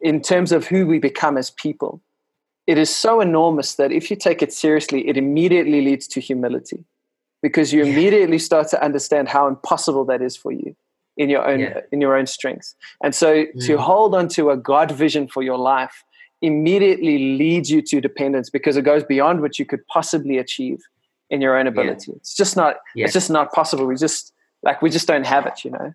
[0.00, 2.00] in terms of who we become as people,
[2.66, 6.84] it is so enormous that if you take it seriously, it immediately leads to humility
[7.42, 10.74] because you immediately start to understand how impossible that is for you
[11.16, 11.80] in your own yeah.
[11.90, 12.74] in your own strength
[13.04, 13.66] and so mm.
[13.66, 16.04] to hold on to a god vision for your life
[16.42, 20.80] immediately leads you to dependence because it goes beyond what you could possibly achieve
[21.30, 22.10] in your own ability.
[22.10, 22.16] Yeah.
[22.16, 23.04] it's just not yeah.
[23.04, 23.86] it's just not possible.
[23.86, 25.94] We just like we just don't have it you know?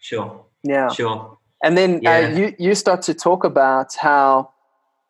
[0.00, 0.44] Sure.
[0.62, 0.88] Yeah.
[0.88, 1.36] Sure.
[1.64, 4.50] And then uh, you you start to talk about how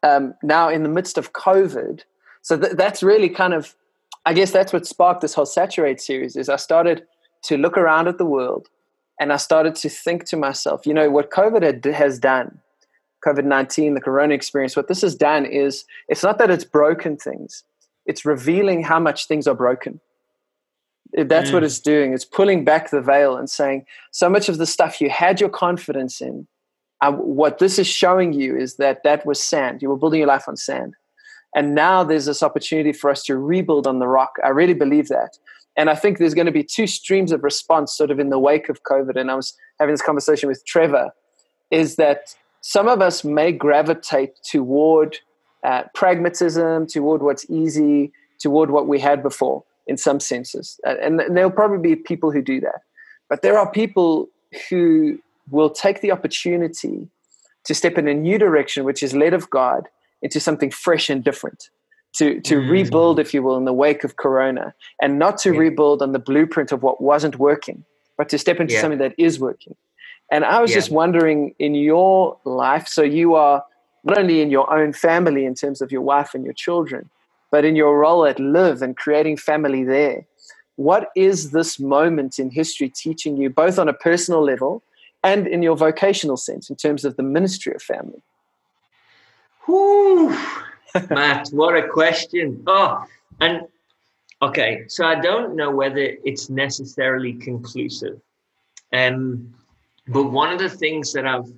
[0.03, 2.03] um, now in the midst of covid
[2.43, 3.75] so th- that's really kind of
[4.27, 7.07] I guess that's what sparked this whole Saturate series is I started
[7.45, 8.69] to look around at the world
[9.21, 12.59] and I started to think to myself, you know, what COVID had, has done,
[13.25, 17.17] COVID 19, the corona experience, what this has done is it's not that it's broken
[17.17, 17.63] things,
[18.05, 20.01] it's revealing how much things are broken.
[21.13, 21.55] That's mm.
[21.55, 22.13] what it's doing.
[22.13, 25.49] It's pulling back the veil and saying, so much of the stuff you had your
[25.49, 26.49] confidence in,
[27.01, 29.83] uh, what this is showing you is that that was sand.
[29.83, 30.95] You were building your life on sand.
[31.57, 34.37] And now there's this opportunity for us to rebuild on the rock.
[34.45, 35.39] I really believe that.
[35.77, 38.39] And I think there's going to be two streams of response sort of in the
[38.39, 39.17] wake of COVID.
[39.17, 41.11] And I was having this conversation with Trevor
[41.71, 45.19] is that some of us may gravitate toward
[45.65, 50.79] uh, pragmatism, toward what's easy, toward what we had before in some senses.
[50.87, 52.83] Uh, and, and there'll probably be people who do that.
[53.31, 54.29] But there are people
[54.69, 55.19] who
[55.51, 57.09] will take the opportunity
[57.65, 59.89] to step in a new direction, which is led of God,
[60.23, 61.71] into something fresh and different.
[62.17, 62.71] To, to mm.
[62.71, 65.59] rebuild, if you will, in the wake of Corona, and not to yeah.
[65.59, 67.85] rebuild on the blueprint of what wasn't working,
[68.17, 68.81] but to step into yeah.
[68.81, 69.77] something that is working.
[70.33, 70.79] And I was yeah.
[70.79, 73.63] just wondering in your life, so you are
[74.05, 77.11] not only in your own family in terms of your wife and your children,
[77.51, 80.27] but in your role at Live and creating family there.
[80.77, 84.83] What is this moment in history teaching you, both on a personal level
[85.23, 88.23] and in your vocational sense, in terms of the ministry of family?
[89.67, 90.31] Whew,
[91.11, 92.63] Matt, what a question.
[92.67, 93.05] Oh,
[93.41, 93.63] and
[94.43, 98.21] okay, so I don't know whether it's necessarily conclusive.
[98.93, 99.55] Um,
[100.09, 101.53] but one of the things that I've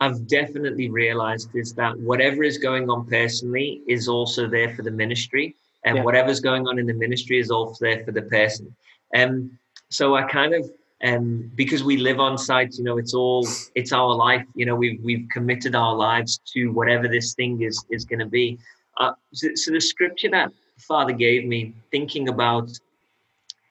[0.00, 4.92] I've definitely realized is that whatever is going on personally is also there for the
[4.92, 6.02] ministry, and yeah.
[6.04, 8.74] whatever's going on in the ministry is also there for the person.
[9.14, 10.70] Um, so I kind of
[11.04, 14.44] um, because we live on site, you know, it's all it's our life.
[14.54, 18.26] You know, we've we've committed our lives to whatever this thing is is going to
[18.26, 18.58] be.
[18.96, 22.70] Uh, so, so the scripture that Father gave me, thinking about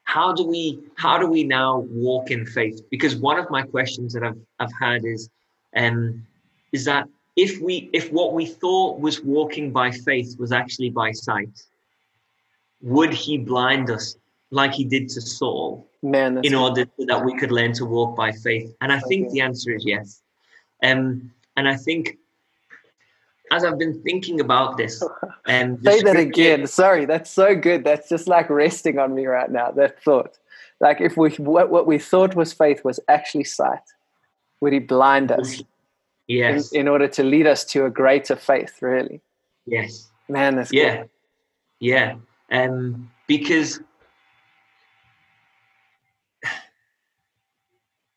[0.06, 2.82] how do we how do we now walk in faith?
[2.90, 5.30] Because one of my questions that I've I've had is
[5.76, 6.26] um,
[6.72, 11.12] is that if we if what we thought was walking by faith was actually by
[11.12, 11.62] sight,
[12.82, 14.16] would he blind us
[14.52, 18.32] like he did to Saul Man, in order that we could learn to walk by
[18.32, 18.74] faith?
[18.82, 20.22] And I think the answer is yes.
[20.84, 22.18] Um, and I think
[23.52, 25.04] as I've been thinking about this,
[25.46, 26.68] and um, say that again.
[26.68, 27.84] Sorry, that's so good.
[27.84, 29.72] That's just like resting on me right now.
[29.72, 30.38] That thought,
[30.80, 33.80] like if we what, what we thought was faith was actually sight,
[34.62, 35.62] would He blind us?
[36.28, 36.74] Yes.
[36.74, 39.22] In, in order to lead us to a greater faith, really.
[39.66, 40.10] Yes.
[40.28, 41.10] Man, that's yeah, good.
[41.80, 42.16] yeah.
[42.52, 43.80] Um, because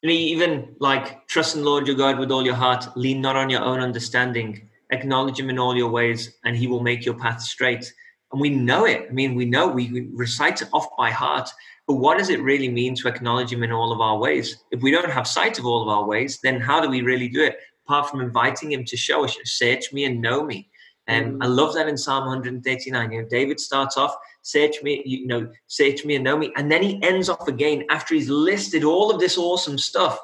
[0.08, 3.62] even like trust in Lord your God with all your heart, lean not on your
[3.62, 7.92] own understanding, acknowledge Him in all your ways, and He will make your path straight.
[8.32, 9.08] And we know it.
[9.10, 11.50] I mean, we know we recite it off by heart.
[11.86, 14.62] But what does it really mean to acknowledge Him in all of our ways?
[14.70, 17.28] If we don't have sight of all of our ways, then how do we really
[17.28, 17.58] do it?
[17.84, 20.70] Apart from inviting Him to show us, search me and know me.
[21.08, 23.12] And um, I love that in Psalm 139.
[23.12, 26.52] You know, David starts off, search me, you know, search me and know me.
[26.56, 30.18] And then he ends off again after he's listed all of this awesome stuff.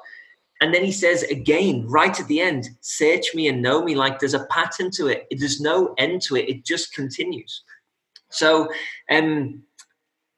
[0.60, 3.94] And then he says again, right at the end, search me and know me.
[3.94, 5.26] Like there's a pattern to it.
[5.30, 6.48] There's no end to it.
[6.48, 7.62] It just continues.
[8.30, 8.68] So,
[9.10, 9.62] um,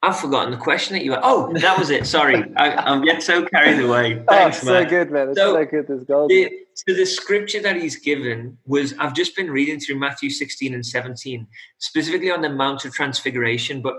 [0.01, 1.21] I've forgotten the question that you had.
[1.25, 2.07] Oh, that was it.
[2.07, 4.23] Sorry, I, am get so carried away.
[4.29, 4.89] Oh, Thanks, oh, so man.
[4.89, 5.29] good, man.
[5.31, 5.89] It's so, so good.
[5.89, 6.31] This gold.
[6.31, 10.73] The, so the scripture that he's given was I've just been reading through Matthew 16
[10.75, 11.47] and 17,
[11.79, 13.83] specifically on the Mount of Transfiguration.
[13.83, 13.95] But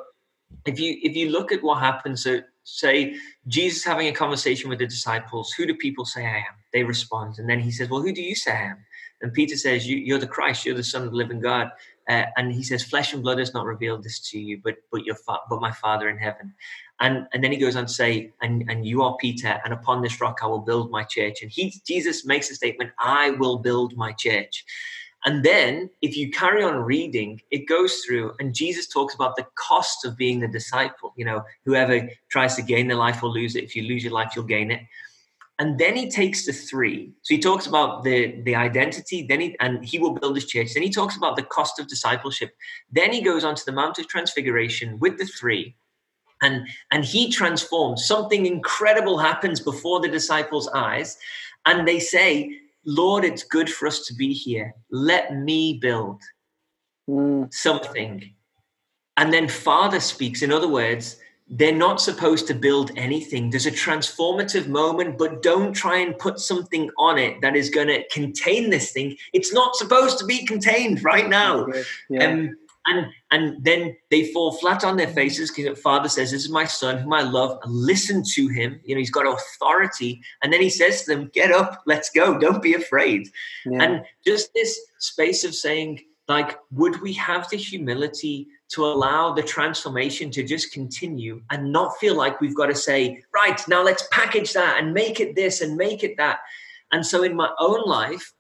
[0.66, 3.16] if you if you look at what happens, so say
[3.48, 6.56] Jesus having a conversation with the disciples, who do people say I am?
[6.72, 8.78] They respond, and then he says, Well, who do you say I am?
[9.22, 11.72] And Peter says, you, are the Christ, you're the Son of the living God.
[12.10, 15.06] Uh, and he says, "Flesh and blood has not revealed this to you, but but
[15.06, 16.54] your fa- but my Father in heaven."
[17.00, 20.02] And and then he goes on to say, "And and you are Peter, and upon
[20.02, 23.60] this rock I will build my church." And he Jesus makes a statement, "I will
[23.60, 24.65] build my church."
[25.26, 29.45] And then, if you carry on reading, it goes through, and Jesus talks about the
[29.56, 31.13] cost of being a disciple.
[31.15, 33.65] You know, whoever tries to gain their life will lose it.
[33.65, 34.82] If you lose your life, you'll gain it
[35.60, 37.12] and then he takes the three.
[37.22, 40.74] So he talks about the the identity then he and he will build his church
[40.74, 42.56] then he talks about the cost of discipleship.
[42.89, 45.76] Then he goes on to the mount of transfiguration with the three.
[46.41, 48.08] And and he transforms.
[48.08, 51.17] Something incredible happens before the disciples eyes.
[51.65, 54.74] And they say lord it's good for us to be here.
[54.89, 56.22] Let me build
[57.10, 57.54] mm.
[57.54, 58.34] something.
[59.17, 60.41] And then father speaks.
[60.41, 61.17] In other words
[61.50, 63.50] they're not supposed to build anything.
[63.50, 67.88] There's a transformative moment, but don't try and put something on it that is going
[67.88, 69.18] to contain this thing.
[69.34, 71.67] It's not supposed to be contained right now.
[72.10, 72.26] Yeah.
[72.26, 72.56] Um,
[72.88, 76.50] and and then they fall flat on their faces because the father says, "This is
[76.50, 77.60] my son, whom I love.
[77.65, 78.80] Listen to him.
[78.84, 82.40] You know, he's got authority." And then he says to them, "Get up, let's go.
[82.40, 83.28] Don't be afraid."
[83.65, 83.84] Yeah.
[83.84, 88.48] And just this space of saying, like, would we have the humility?
[88.70, 93.22] To allow the transformation to just continue and not feel like we've got to say,
[93.34, 96.40] right, now let's package that and make it this and make it that.
[96.92, 98.34] And so in my own life,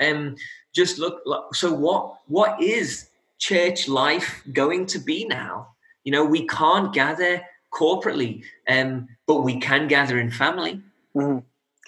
[0.00, 0.36] um,
[0.74, 1.22] just look,
[1.54, 5.68] so what, what is church life going to be now?
[6.04, 7.42] You know, we can't gather
[7.72, 10.82] corporately, um, but we can gather in family.
[11.16, 11.38] Mm-hmm.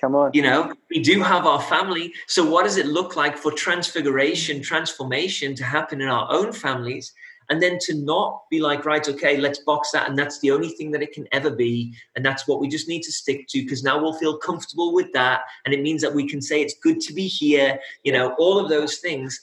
[0.01, 0.31] Come on.
[0.33, 2.15] You know, we do have our family.
[2.27, 7.13] So, what does it look like for transfiguration, transformation to happen in our own families?
[7.51, 10.09] And then to not be like, right, okay, let's box that.
[10.09, 11.93] And that's the only thing that it can ever be.
[12.17, 15.13] And that's what we just need to stick to because now we'll feel comfortable with
[15.13, 15.43] that.
[15.65, 18.59] And it means that we can say it's good to be here, you know, all
[18.59, 19.41] of those things.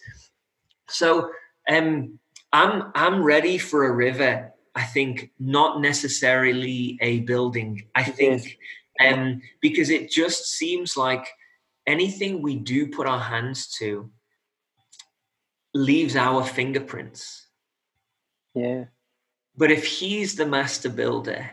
[0.87, 1.29] So,
[1.69, 2.17] um,
[2.53, 4.53] I'm I'm ready for a river.
[4.73, 7.87] I think not necessarily a building.
[7.93, 8.57] I think
[8.99, 11.27] um, because it just seems like
[11.85, 14.09] anything we do put our hands to
[15.73, 17.46] leaves our fingerprints.
[18.57, 18.85] Yeah.
[19.55, 21.49] But if he's the master builder,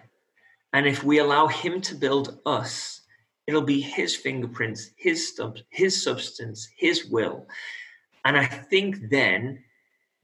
[0.73, 3.03] and if we allow him to build us,
[3.47, 7.47] it'll be his fingerprints, his stub, his substance, his will.
[8.25, 9.63] And I think then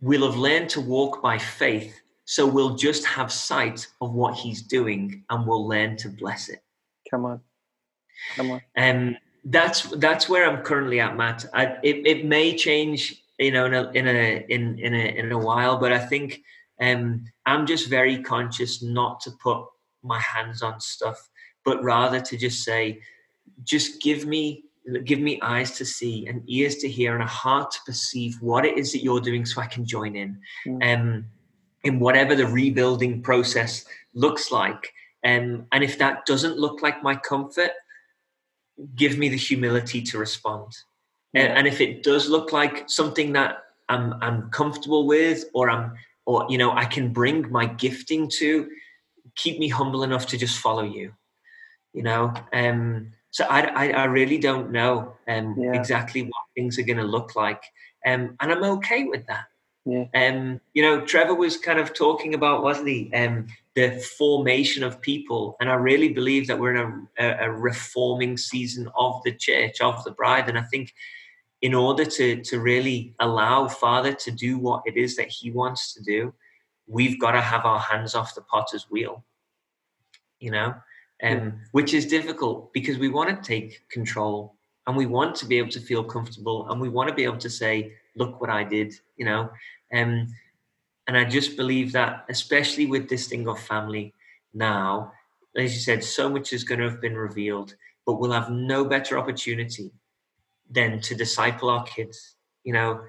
[0.01, 2.01] we'll have learned to walk by faith.
[2.24, 6.62] So we'll just have sight of what he's doing and we'll learn to bless it.
[7.11, 7.41] Come on.
[8.37, 8.62] Come on.
[8.76, 11.47] Um, that's that's where I'm currently at, Matt.
[11.55, 15.33] I, it, it may change, you know, in a in a in in a, in
[15.33, 16.43] a while, but I think
[16.81, 19.64] um, I'm just very conscious not to put
[20.03, 21.28] my hands on stuff,
[21.64, 23.01] but rather to just say,
[23.64, 24.64] just give me
[25.05, 28.64] give me eyes to see and ears to hear and a heart to perceive what
[28.64, 30.39] it is that you're doing so I can join in.
[30.66, 30.95] Mm.
[30.95, 31.24] Um,
[31.85, 34.93] in whatever the rebuilding process looks like.
[35.24, 37.70] Um, and if that doesn't look like my comfort,
[38.97, 40.76] give me the humility to respond.
[41.33, 41.43] Yeah.
[41.43, 43.59] And, and if it does look like something that
[43.89, 45.93] I'm, I'm comfortable with, or I'm,
[46.31, 48.68] or you know, I can bring my gifting to,
[49.35, 51.12] keep me humble enough to just follow you.
[51.93, 55.72] You know, um, so I, I, I really don't know um, yeah.
[55.72, 57.62] exactly what things are going to look like,
[58.07, 59.47] um, and I'm okay with that.
[59.85, 60.05] Yeah.
[60.14, 65.01] Um, you know, Trevor was kind of talking about, wasn't he, um, the formation of
[65.01, 69.81] people, and I really believe that we're in a, a, reforming season of the church,
[69.81, 70.95] of the bride, and I think
[71.62, 75.94] in order to to really allow Father to do what it is that He wants
[75.94, 76.32] to do,
[76.86, 79.24] we've got to have our hands off the potter's wheel.
[80.38, 80.74] You know,
[81.22, 84.56] um, which is difficult because we want to take control
[84.86, 87.36] and we want to be able to feel comfortable and we want to be able
[87.38, 89.50] to say, look what I did, you know.
[89.92, 90.28] Um,
[91.06, 94.14] and I just believe that, especially with this thing of family
[94.54, 95.12] now,
[95.56, 97.74] as you said, so much is going to have been revealed,
[98.06, 99.92] but we'll have no better opportunity
[100.70, 102.36] than to disciple our kids.
[102.64, 103.00] You know,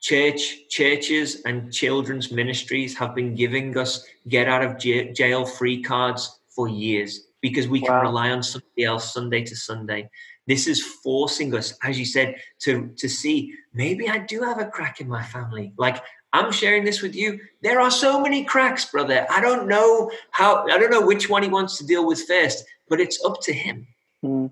[0.00, 6.40] church, churches, and children's ministries have been giving us get out of jail free cards
[6.54, 10.08] for years because we can rely on somebody else Sunday to Sunday.
[10.46, 14.66] This is forcing us, as you said, to, to see maybe I do have a
[14.66, 15.72] crack in my family.
[15.76, 17.40] Like I'm sharing this with you.
[17.62, 19.26] There are so many cracks, brother.
[19.30, 22.64] I don't know how, I don't know which one he wants to deal with first,
[22.88, 23.86] but it's up to him.
[24.24, 24.50] Mm.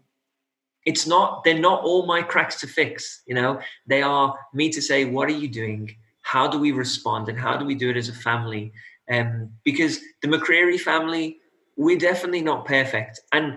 [0.87, 4.81] It's not, they're not all my cracks to fix, you know, they are me to
[4.81, 5.95] say, what are you doing?
[6.23, 7.29] How do we respond?
[7.29, 8.73] And how do we do it as a family?
[9.11, 11.41] Um, because the McCririe family,
[11.77, 13.57] we're definitely not perfect and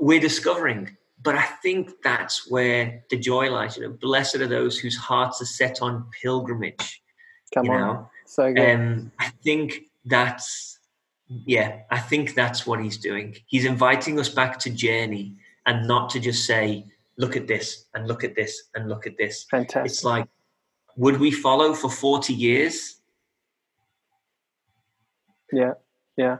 [0.00, 4.78] we're discovering but i think that's where the joy lies you know blessed are those
[4.78, 7.02] whose hearts are set on pilgrimage
[7.52, 8.10] come on know?
[8.26, 10.78] so good um, i think that's
[11.28, 15.34] yeah i think that's what he's doing he's inviting us back to journey
[15.66, 16.84] and not to just say
[17.16, 20.26] look at this and look at this and look at this fantastic it's like
[20.96, 22.96] would we follow for 40 years
[25.52, 25.74] yeah
[26.16, 26.38] yeah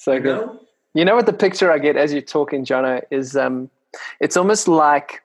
[0.00, 0.46] so good.
[0.46, 0.60] Know?
[0.94, 3.68] You know what the picture I get as you're talking, Jono, is um,
[4.18, 5.22] it's almost like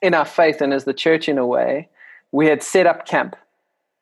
[0.00, 1.90] in our faith and as the church in a way,
[2.32, 3.36] we had set up camp.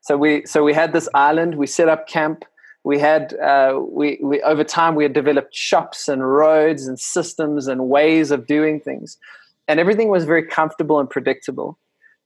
[0.03, 2.45] So we so we had this island, we set up camp.
[2.85, 7.67] We had uh, we, we over time we had developed shops and roads and systems
[7.67, 9.17] and ways of doing things,
[9.67, 11.79] and everything was very comfortable and predictable.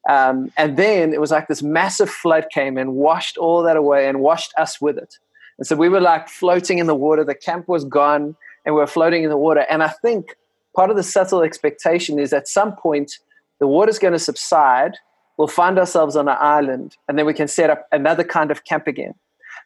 [0.09, 4.09] Um, and then it was like this massive flood came and washed all that away
[4.09, 5.19] and washed us with it.
[5.59, 7.25] And so we were like floating in the water.
[7.25, 9.67] The camp was gone and we were floating in the water.
[9.69, 10.37] And I think
[10.75, 13.19] part of the subtle expectation is at some point
[13.59, 14.97] the water's going to subside.
[15.37, 18.65] We'll find ourselves on an island and then we can set up another kind of
[18.65, 19.15] camp again.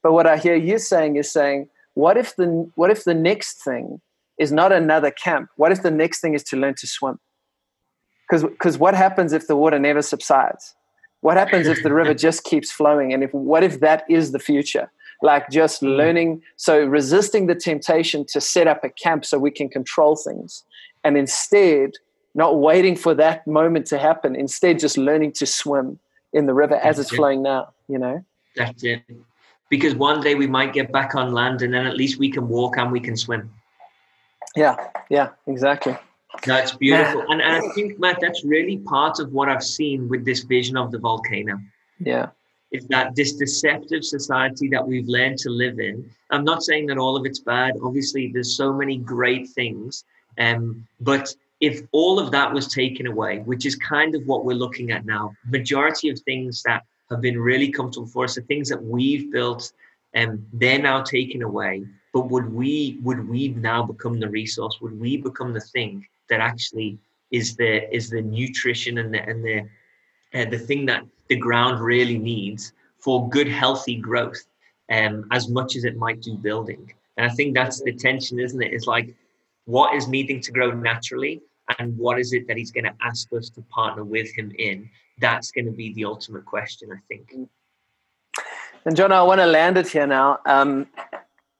[0.03, 3.63] But what I hear you saying is saying, what if the, what if the next
[3.63, 4.01] thing
[4.39, 5.51] is not another camp?
[5.57, 7.19] What if the next thing is to learn to swim?
[8.29, 10.75] Because because what happens if the water never subsides?
[11.21, 13.13] What happens if the river just keeps flowing?
[13.13, 14.91] And if what if that is the future?
[15.23, 15.97] like just mm.
[15.97, 20.65] learning so resisting the temptation to set up a camp so we can control things
[21.05, 21.93] and instead
[22.35, 25.99] not waiting for that moment to happen instead just learning to swim
[26.33, 27.17] in the river as That's it's it.
[27.17, 28.25] flowing now you know
[28.57, 29.03] That's it.
[29.73, 32.47] Because one day we might get back on land and then at least we can
[32.47, 33.51] walk and we can swim.
[34.55, 34.77] Yeah,
[35.09, 35.97] yeah, exactly.
[36.45, 37.23] That's beautiful.
[37.31, 40.77] And, and I think, Matt, that's really part of what I've seen with this vision
[40.77, 41.59] of the volcano.
[41.99, 42.27] Yeah.
[42.71, 46.05] Is that this deceptive society that we've learned to live in?
[46.31, 47.73] I'm not saying that all of it's bad.
[47.83, 50.05] Obviously, there's so many great things.
[50.37, 54.63] Um, but if all of that was taken away, which is kind of what we're
[54.65, 58.69] looking at now, majority of things that have been really comfortable for us, the things
[58.69, 59.73] that we've built,
[60.17, 61.85] um, they're now taken away.
[62.13, 64.81] But would we would we now become the resource?
[64.81, 66.99] Would we become the thing that actually
[67.31, 69.59] is the is the nutrition and the and the
[70.35, 74.45] uh, the thing that the ground really needs for good healthy growth
[74.91, 78.63] um, as much as it might do building and i think that's the tension isn't
[78.63, 79.15] it it's like
[79.65, 81.41] what is needing to grow naturally
[81.79, 84.89] and what is it that he's going to ask us to partner with him in
[85.19, 87.35] that's going to be the ultimate question i think
[88.85, 90.87] and john i want to land it here now um,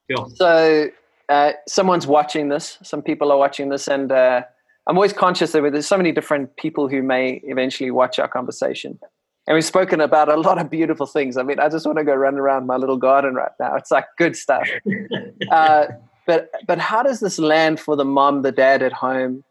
[0.09, 0.27] sure.
[0.35, 0.89] so
[1.29, 4.41] uh, someone's watching this some people are watching this and uh,
[4.87, 8.99] I'm always conscious that there's so many different people who may eventually watch our conversation.
[9.47, 11.37] And we've spoken about a lot of beautiful things.
[11.37, 13.75] I mean, I just want to go run around my little garden right now.
[13.75, 14.67] It's like good stuff.
[15.51, 15.85] uh,
[16.25, 19.43] but but how does this land for the mom, the dad at home?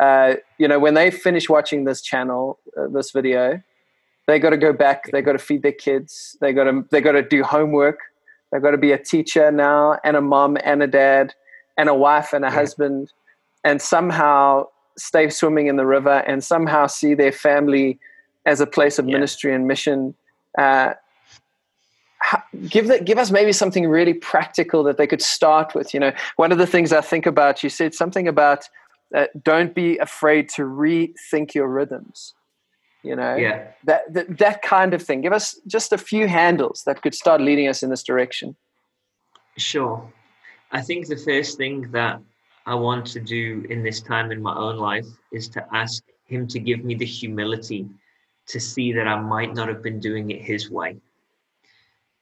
[0.00, 3.62] Uh, you know, when they finish watching this channel, uh, this video,
[4.26, 5.10] they got to go back.
[5.12, 6.36] They got to feed their kids.
[6.40, 7.98] They got to they got to do homework.
[8.50, 11.34] They got to be a teacher now, and a mom, and a dad,
[11.76, 12.54] and a wife, and a yeah.
[12.54, 13.12] husband
[13.64, 17.98] and somehow stay swimming in the river and somehow see their family
[18.46, 19.14] as a place of yeah.
[19.14, 20.14] ministry and mission.
[20.58, 20.94] Uh,
[22.68, 25.94] give that, give us maybe something really practical that they could start with.
[25.94, 28.68] You know, one of the things I think about, you said something about
[29.14, 32.34] uh, don't be afraid to rethink your rhythms.
[33.02, 33.68] You know, yeah.
[33.84, 35.22] that, that that kind of thing.
[35.22, 38.56] Give us just a few handles that could start leading us in this direction.
[39.56, 40.12] Sure.
[40.70, 42.20] I think the first thing that
[42.66, 46.46] I want to do in this time in my own life is to ask Him
[46.48, 47.88] to give me the humility
[48.48, 50.96] to see that I might not have been doing it His way.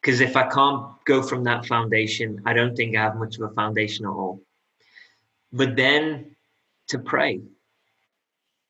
[0.01, 3.51] Because if I can't go from that foundation, I don't think I have much of
[3.51, 4.41] a foundation at all.
[5.53, 6.37] But then
[6.89, 7.41] to pray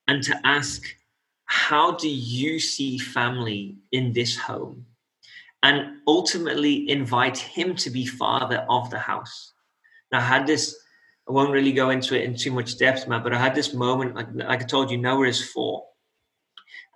[0.07, 0.83] and to ask,
[1.47, 4.85] how do you see family in this home?
[5.63, 9.53] And ultimately invite him to be father of the house.
[10.13, 10.77] Now, I had this
[11.29, 13.75] I won't really go into it in too much depth, Matt, but I had this
[13.75, 15.85] moment, like, like I told you, Noah is four.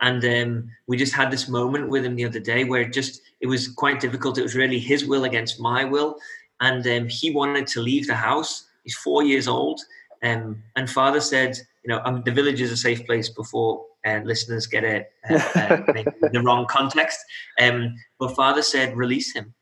[0.01, 3.21] And um, we just had this moment with him the other day where it just,
[3.41, 4.39] it was quite difficult.
[4.39, 6.17] It was really his will against my will.
[6.61, 8.69] And um, he wanted to leave the house.
[8.85, 9.81] He's four years old.
[10.23, 14.21] Um, and father said, you know, um, the village is a safe place before uh,
[14.25, 15.77] listeners get it uh, uh,
[16.33, 17.19] the wrong context.
[17.61, 19.55] Um, but father said, release him.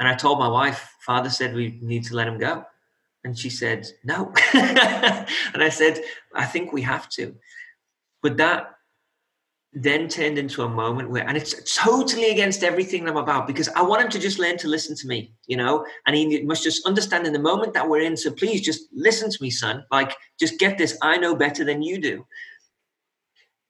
[0.00, 2.64] And I told my wife, father said, we need to let him go.
[3.24, 4.32] And she said, No.
[4.54, 6.00] and I said,
[6.34, 7.36] I think we have to.
[8.20, 8.74] But that
[9.74, 13.80] then turned into a moment where, and it's totally against everything I'm about because I
[13.82, 16.86] want him to just learn to listen to me, you know, and he must just
[16.86, 18.16] understand in the moment that we're in.
[18.16, 19.84] So please just listen to me, son.
[19.90, 20.98] Like, just get this.
[21.00, 22.26] I know better than you do.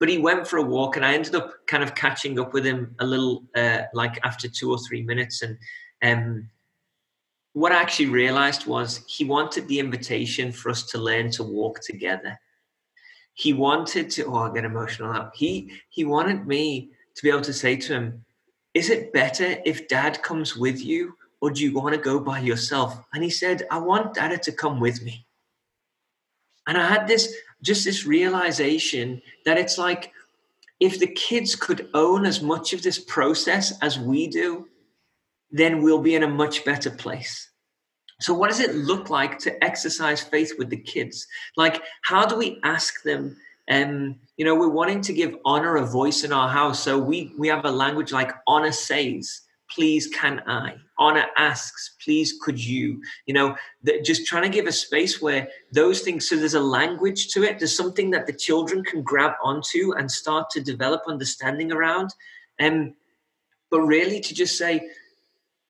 [0.01, 2.67] But he went for a walk, and I ended up kind of catching up with
[2.67, 5.43] him a little, uh, like after two or three minutes.
[5.43, 5.57] And
[6.03, 6.51] um,
[7.53, 11.81] what I actually realized was he wanted the invitation for us to learn to walk
[11.81, 12.37] together.
[13.35, 15.31] He wanted to, oh, I get emotional now.
[15.35, 18.25] He he wanted me to be able to say to him,
[18.75, 22.41] Is it better if dad comes with you, or do you want to go by
[22.41, 23.03] yourself?
[23.13, 25.27] And he said, I want dad to come with me.
[26.67, 30.13] And I had this just this realization that it's like
[30.81, 34.67] if the kids could own as much of this process as we do,
[35.51, 37.52] then we'll be in a much better place.
[38.23, 41.27] So, what does it look like to exercise faith with the kids?
[41.57, 43.37] Like, how do we ask them?
[43.71, 46.83] Um, you know, we're wanting to give honor a voice in our house.
[46.83, 50.77] So we we have a language like honor says, please can I?
[50.99, 53.03] Honor asks, please could you?
[53.27, 56.61] You know, that just trying to give a space where those things, so there's a
[56.61, 57.59] language to it.
[57.59, 62.11] There's something that the children can grab onto and start to develop understanding around.
[62.61, 62.95] Um,
[63.71, 64.89] but really to just say,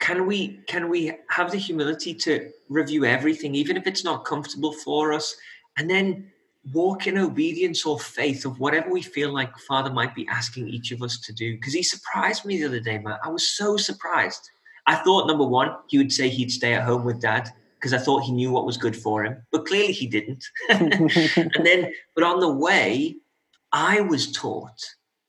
[0.03, 4.73] can we can we have the humility to review everything even if it's not comfortable
[4.73, 5.37] for us
[5.79, 6.29] and then
[6.73, 10.93] walk in obedience or faith of whatever we feel like father might be asking each
[10.93, 11.55] of us to do?
[11.55, 13.17] Because he surprised me the other day man.
[13.25, 14.51] I was so surprised.
[14.87, 17.99] I thought number one he would say he'd stay at home with dad because i
[17.99, 20.45] thought he knew what was good for him but clearly he didn't.
[20.69, 23.17] And then but on the way
[23.71, 24.81] i was taught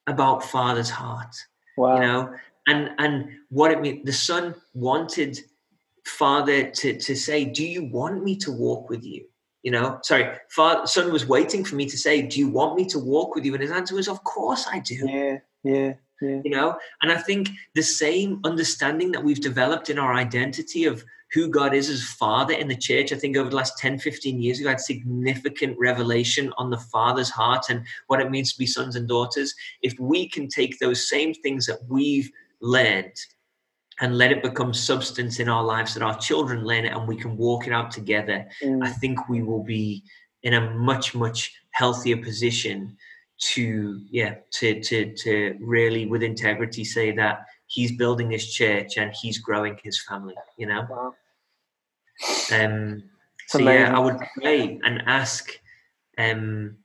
[0.07, 1.35] about father's heart
[1.77, 1.95] wow.
[1.95, 2.33] you know
[2.67, 5.39] and and what it meant the son wanted
[6.05, 9.25] father to, to say, Do you want me to walk with you?
[9.61, 12.85] You know, sorry, father, son was waiting for me to say, Do you want me
[12.85, 13.53] to walk with you?
[13.53, 15.05] And his answer was, Of course I do.
[15.07, 15.93] Yeah, yeah.
[16.21, 16.39] Yeah.
[16.45, 21.03] You know, and I think the same understanding that we've developed in our identity of
[21.33, 23.11] who God is as Father in the church.
[23.11, 27.29] I think over the last 10, 15 years, we've had significant revelation on the Father's
[27.29, 29.53] heart and what it means to be sons and daughters.
[29.81, 32.31] If we can take those same things that we've
[32.63, 33.13] learned
[34.01, 37.15] and let it become substance in our lives that our children learn it and we
[37.15, 38.83] can walk it out together, mm.
[38.83, 40.03] I think we will be
[40.41, 42.97] in a much, much healthier position
[43.39, 49.11] to yeah to to to really with integrity say that he's building his church and
[49.19, 51.13] he's growing his family you know wow.
[52.51, 53.03] Um,
[53.47, 55.49] so yeah, I would pray and ask,
[56.17, 56.77] um,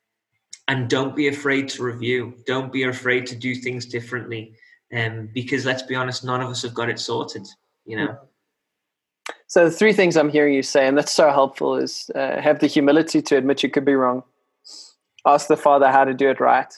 [0.66, 2.34] and don't be afraid to review.
[2.46, 4.54] Don't be afraid to do things differently,
[4.94, 7.46] um, because let's be honest, none of us have got it sorted.
[7.84, 8.18] You know.
[9.46, 12.60] So the three things I'm hearing you say, and that's so helpful, is uh, have
[12.60, 14.22] the humility to admit you could be wrong.
[15.26, 16.72] Ask the Father how to do it right,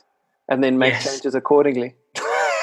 [0.48, 1.04] and then make yes.
[1.04, 1.94] changes accordingly.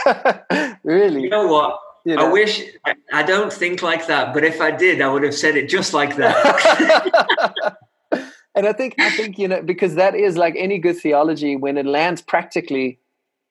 [0.84, 1.24] really?
[1.24, 1.80] You know what?
[2.06, 2.30] You know?
[2.30, 2.64] I wish
[3.12, 5.94] I don't think like that, but if I did, I would have said it just
[5.94, 7.76] like that.
[8.56, 11.78] and I think I think you know because that is like any good theology when
[11.78, 13.00] it lands practically.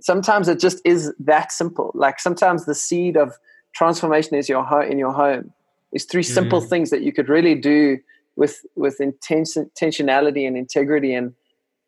[0.01, 1.91] Sometimes it just is that simple.
[1.95, 3.35] Like sometimes the seed of
[3.75, 5.53] transformation is your home in your home
[5.93, 6.69] is three simple mm.
[6.69, 7.99] things that you could really do
[8.37, 11.35] with with intense intentionality and integrity and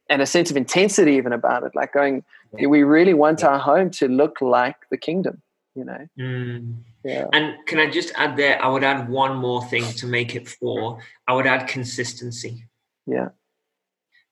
[0.09, 1.73] and a sense of intensity even about it.
[1.75, 5.43] Like going, we really want our home to look like the kingdom
[5.79, 6.09] you know.
[6.19, 6.83] Mm.
[7.05, 7.27] Yeah.
[7.33, 8.63] And can I just add there?
[8.63, 10.99] I would add one more thing to make it four.
[11.27, 12.67] I would add consistency.
[13.07, 13.29] Yeah.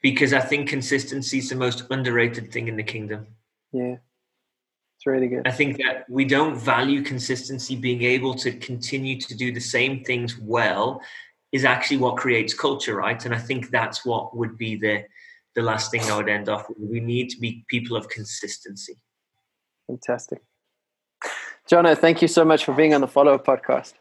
[0.03, 3.29] Because I think consistency is the most underrated thing in the kingdom.
[3.73, 3.97] Yeah.
[4.97, 5.47] It's really good.
[5.47, 10.03] I think that we don't value consistency, being able to continue to do the same
[10.05, 11.01] things well
[11.53, 13.23] is actually what creates culture, right?
[13.25, 15.05] And I think that's what would be the
[15.55, 16.79] the last thing I would end off with.
[16.79, 18.99] We need to be people of consistency.
[19.87, 20.43] Fantastic.
[21.71, 23.95] Jono, thank you so much for being on the Follower podcast.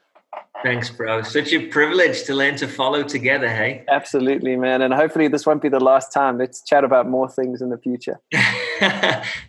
[0.63, 1.21] Thanks, bro.
[1.21, 3.83] Such a privilege to learn to follow together, hey?
[3.87, 4.81] Absolutely, man.
[4.81, 6.37] And hopefully this won't be the last time.
[6.37, 8.19] Let's chat about more things in the future.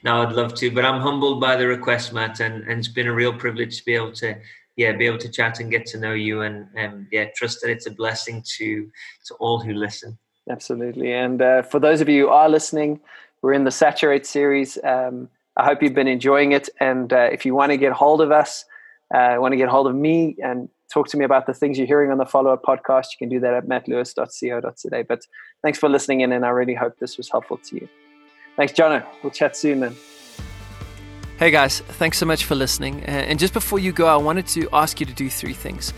[0.03, 3.07] no, I'd love to, but I'm humbled by the request, Matt, and, and it's been
[3.07, 4.37] a real privilege to be able to
[4.77, 7.71] yeah, be able to chat and get to know you and um, yeah, trust that
[7.71, 8.91] it's a blessing to
[9.25, 10.19] to all who listen.
[10.49, 11.13] Absolutely.
[11.13, 13.01] And uh, for those of you who are listening,
[13.43, 14.79] we're in the Saturate series.
[14.85, 16.69] Um, I hope you've been enjoying it.
[16.79, 18.65] And uh, if you want to get hold of us,
[19.13, 21.87] uh, want to get hold of me and talk to me about the things you're
[21.87, 25.05] hearing on the Follower podcast, you can do that at mattlewis.co.za.
[25.09, 25.23] But
[25.63, 27.89] thanks for listening in, and I really hope this was helpful to you.
[28.57, 29.05] Thanks, Jono.
[29.23, 29.97] We'll chat soon then.
[31.39, 33.03] Hey guys, thanks so much for listening.
[33.05, 35.93] And just before you go, I wanted to ask you to do three things.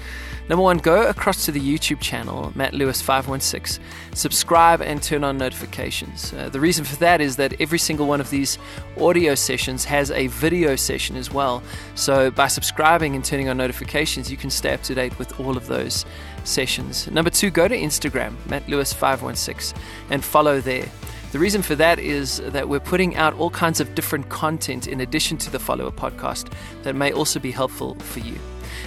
[0.49, 3.81] Number one, go across to the YouTube channel, Matt Lewis 516,
[4.15, 6.33] subscribe and turn on notifications.
[6.33, 8.59] Uh, the reason for that is that every single one of these
[9.01, 11.63] audio sessions has a video session as well.
[11.95, 15.57] So by subscribing and turning on notifications, you can stay up to date with all
[15.57, 16.05] of those
[16.43, 17.09] sessions.
[17.13, 19.81] Number two, go to Instagram, Matt Lewis 516,
[20.11, 20.89] and follow there.
[21.31, 25.03] The reason for that is that we're putting out all kinds of different content in
[25.03, 26.51] addition to the Follower podcast
[26.85, 28.39] that may also be helpful for you.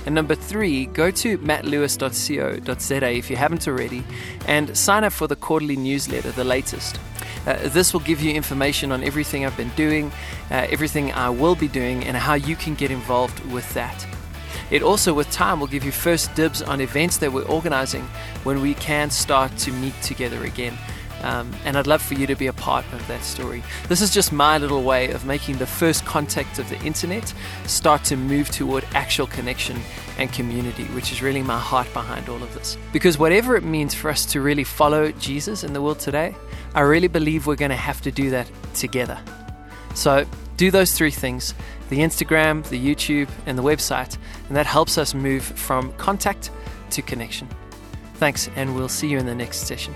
[0.07, 4.03] And number three, go to mattlewis.co.za if you haven't already
[4.47, 6.99] and sign up for the quarterly newsletter, the latest.
[7.45, 10.11] Uh, this will give you information on everything I've been doing,
[10.49, 14.07] uh, everything I will be doing, and how you can get involved with that.
[14.71, 18.03] It also, with time, will give you first dibs on events that we're organizing
[18.43, 20.77] when we can start to meet together again.
[21.23, 23.63] Um, and I'd love for you to be a part of that story.
[23.87, 27.33] This is just my little way of making the first contact of the internet
[27.65, 29.79] start to move toward actual connection
[30.17, 32.77] and community, which is really my heart behind all of this.
[32.91, 36.35] Because whatever it means for us to really follow Jesus in the world today,
[36.73, 39.19] I really believe we're going to have to do that together.
[39.93, 40.25] So
[40.57, 41.53] do those three things
[41.89, 44.17] the Instagram, the YouTube, and the website,
[44.47, 46.49] and that helps us move from contact
[46.91, 47.49] to connection.
[48.13, 49.93] Thanks, and we'll see you in the next session.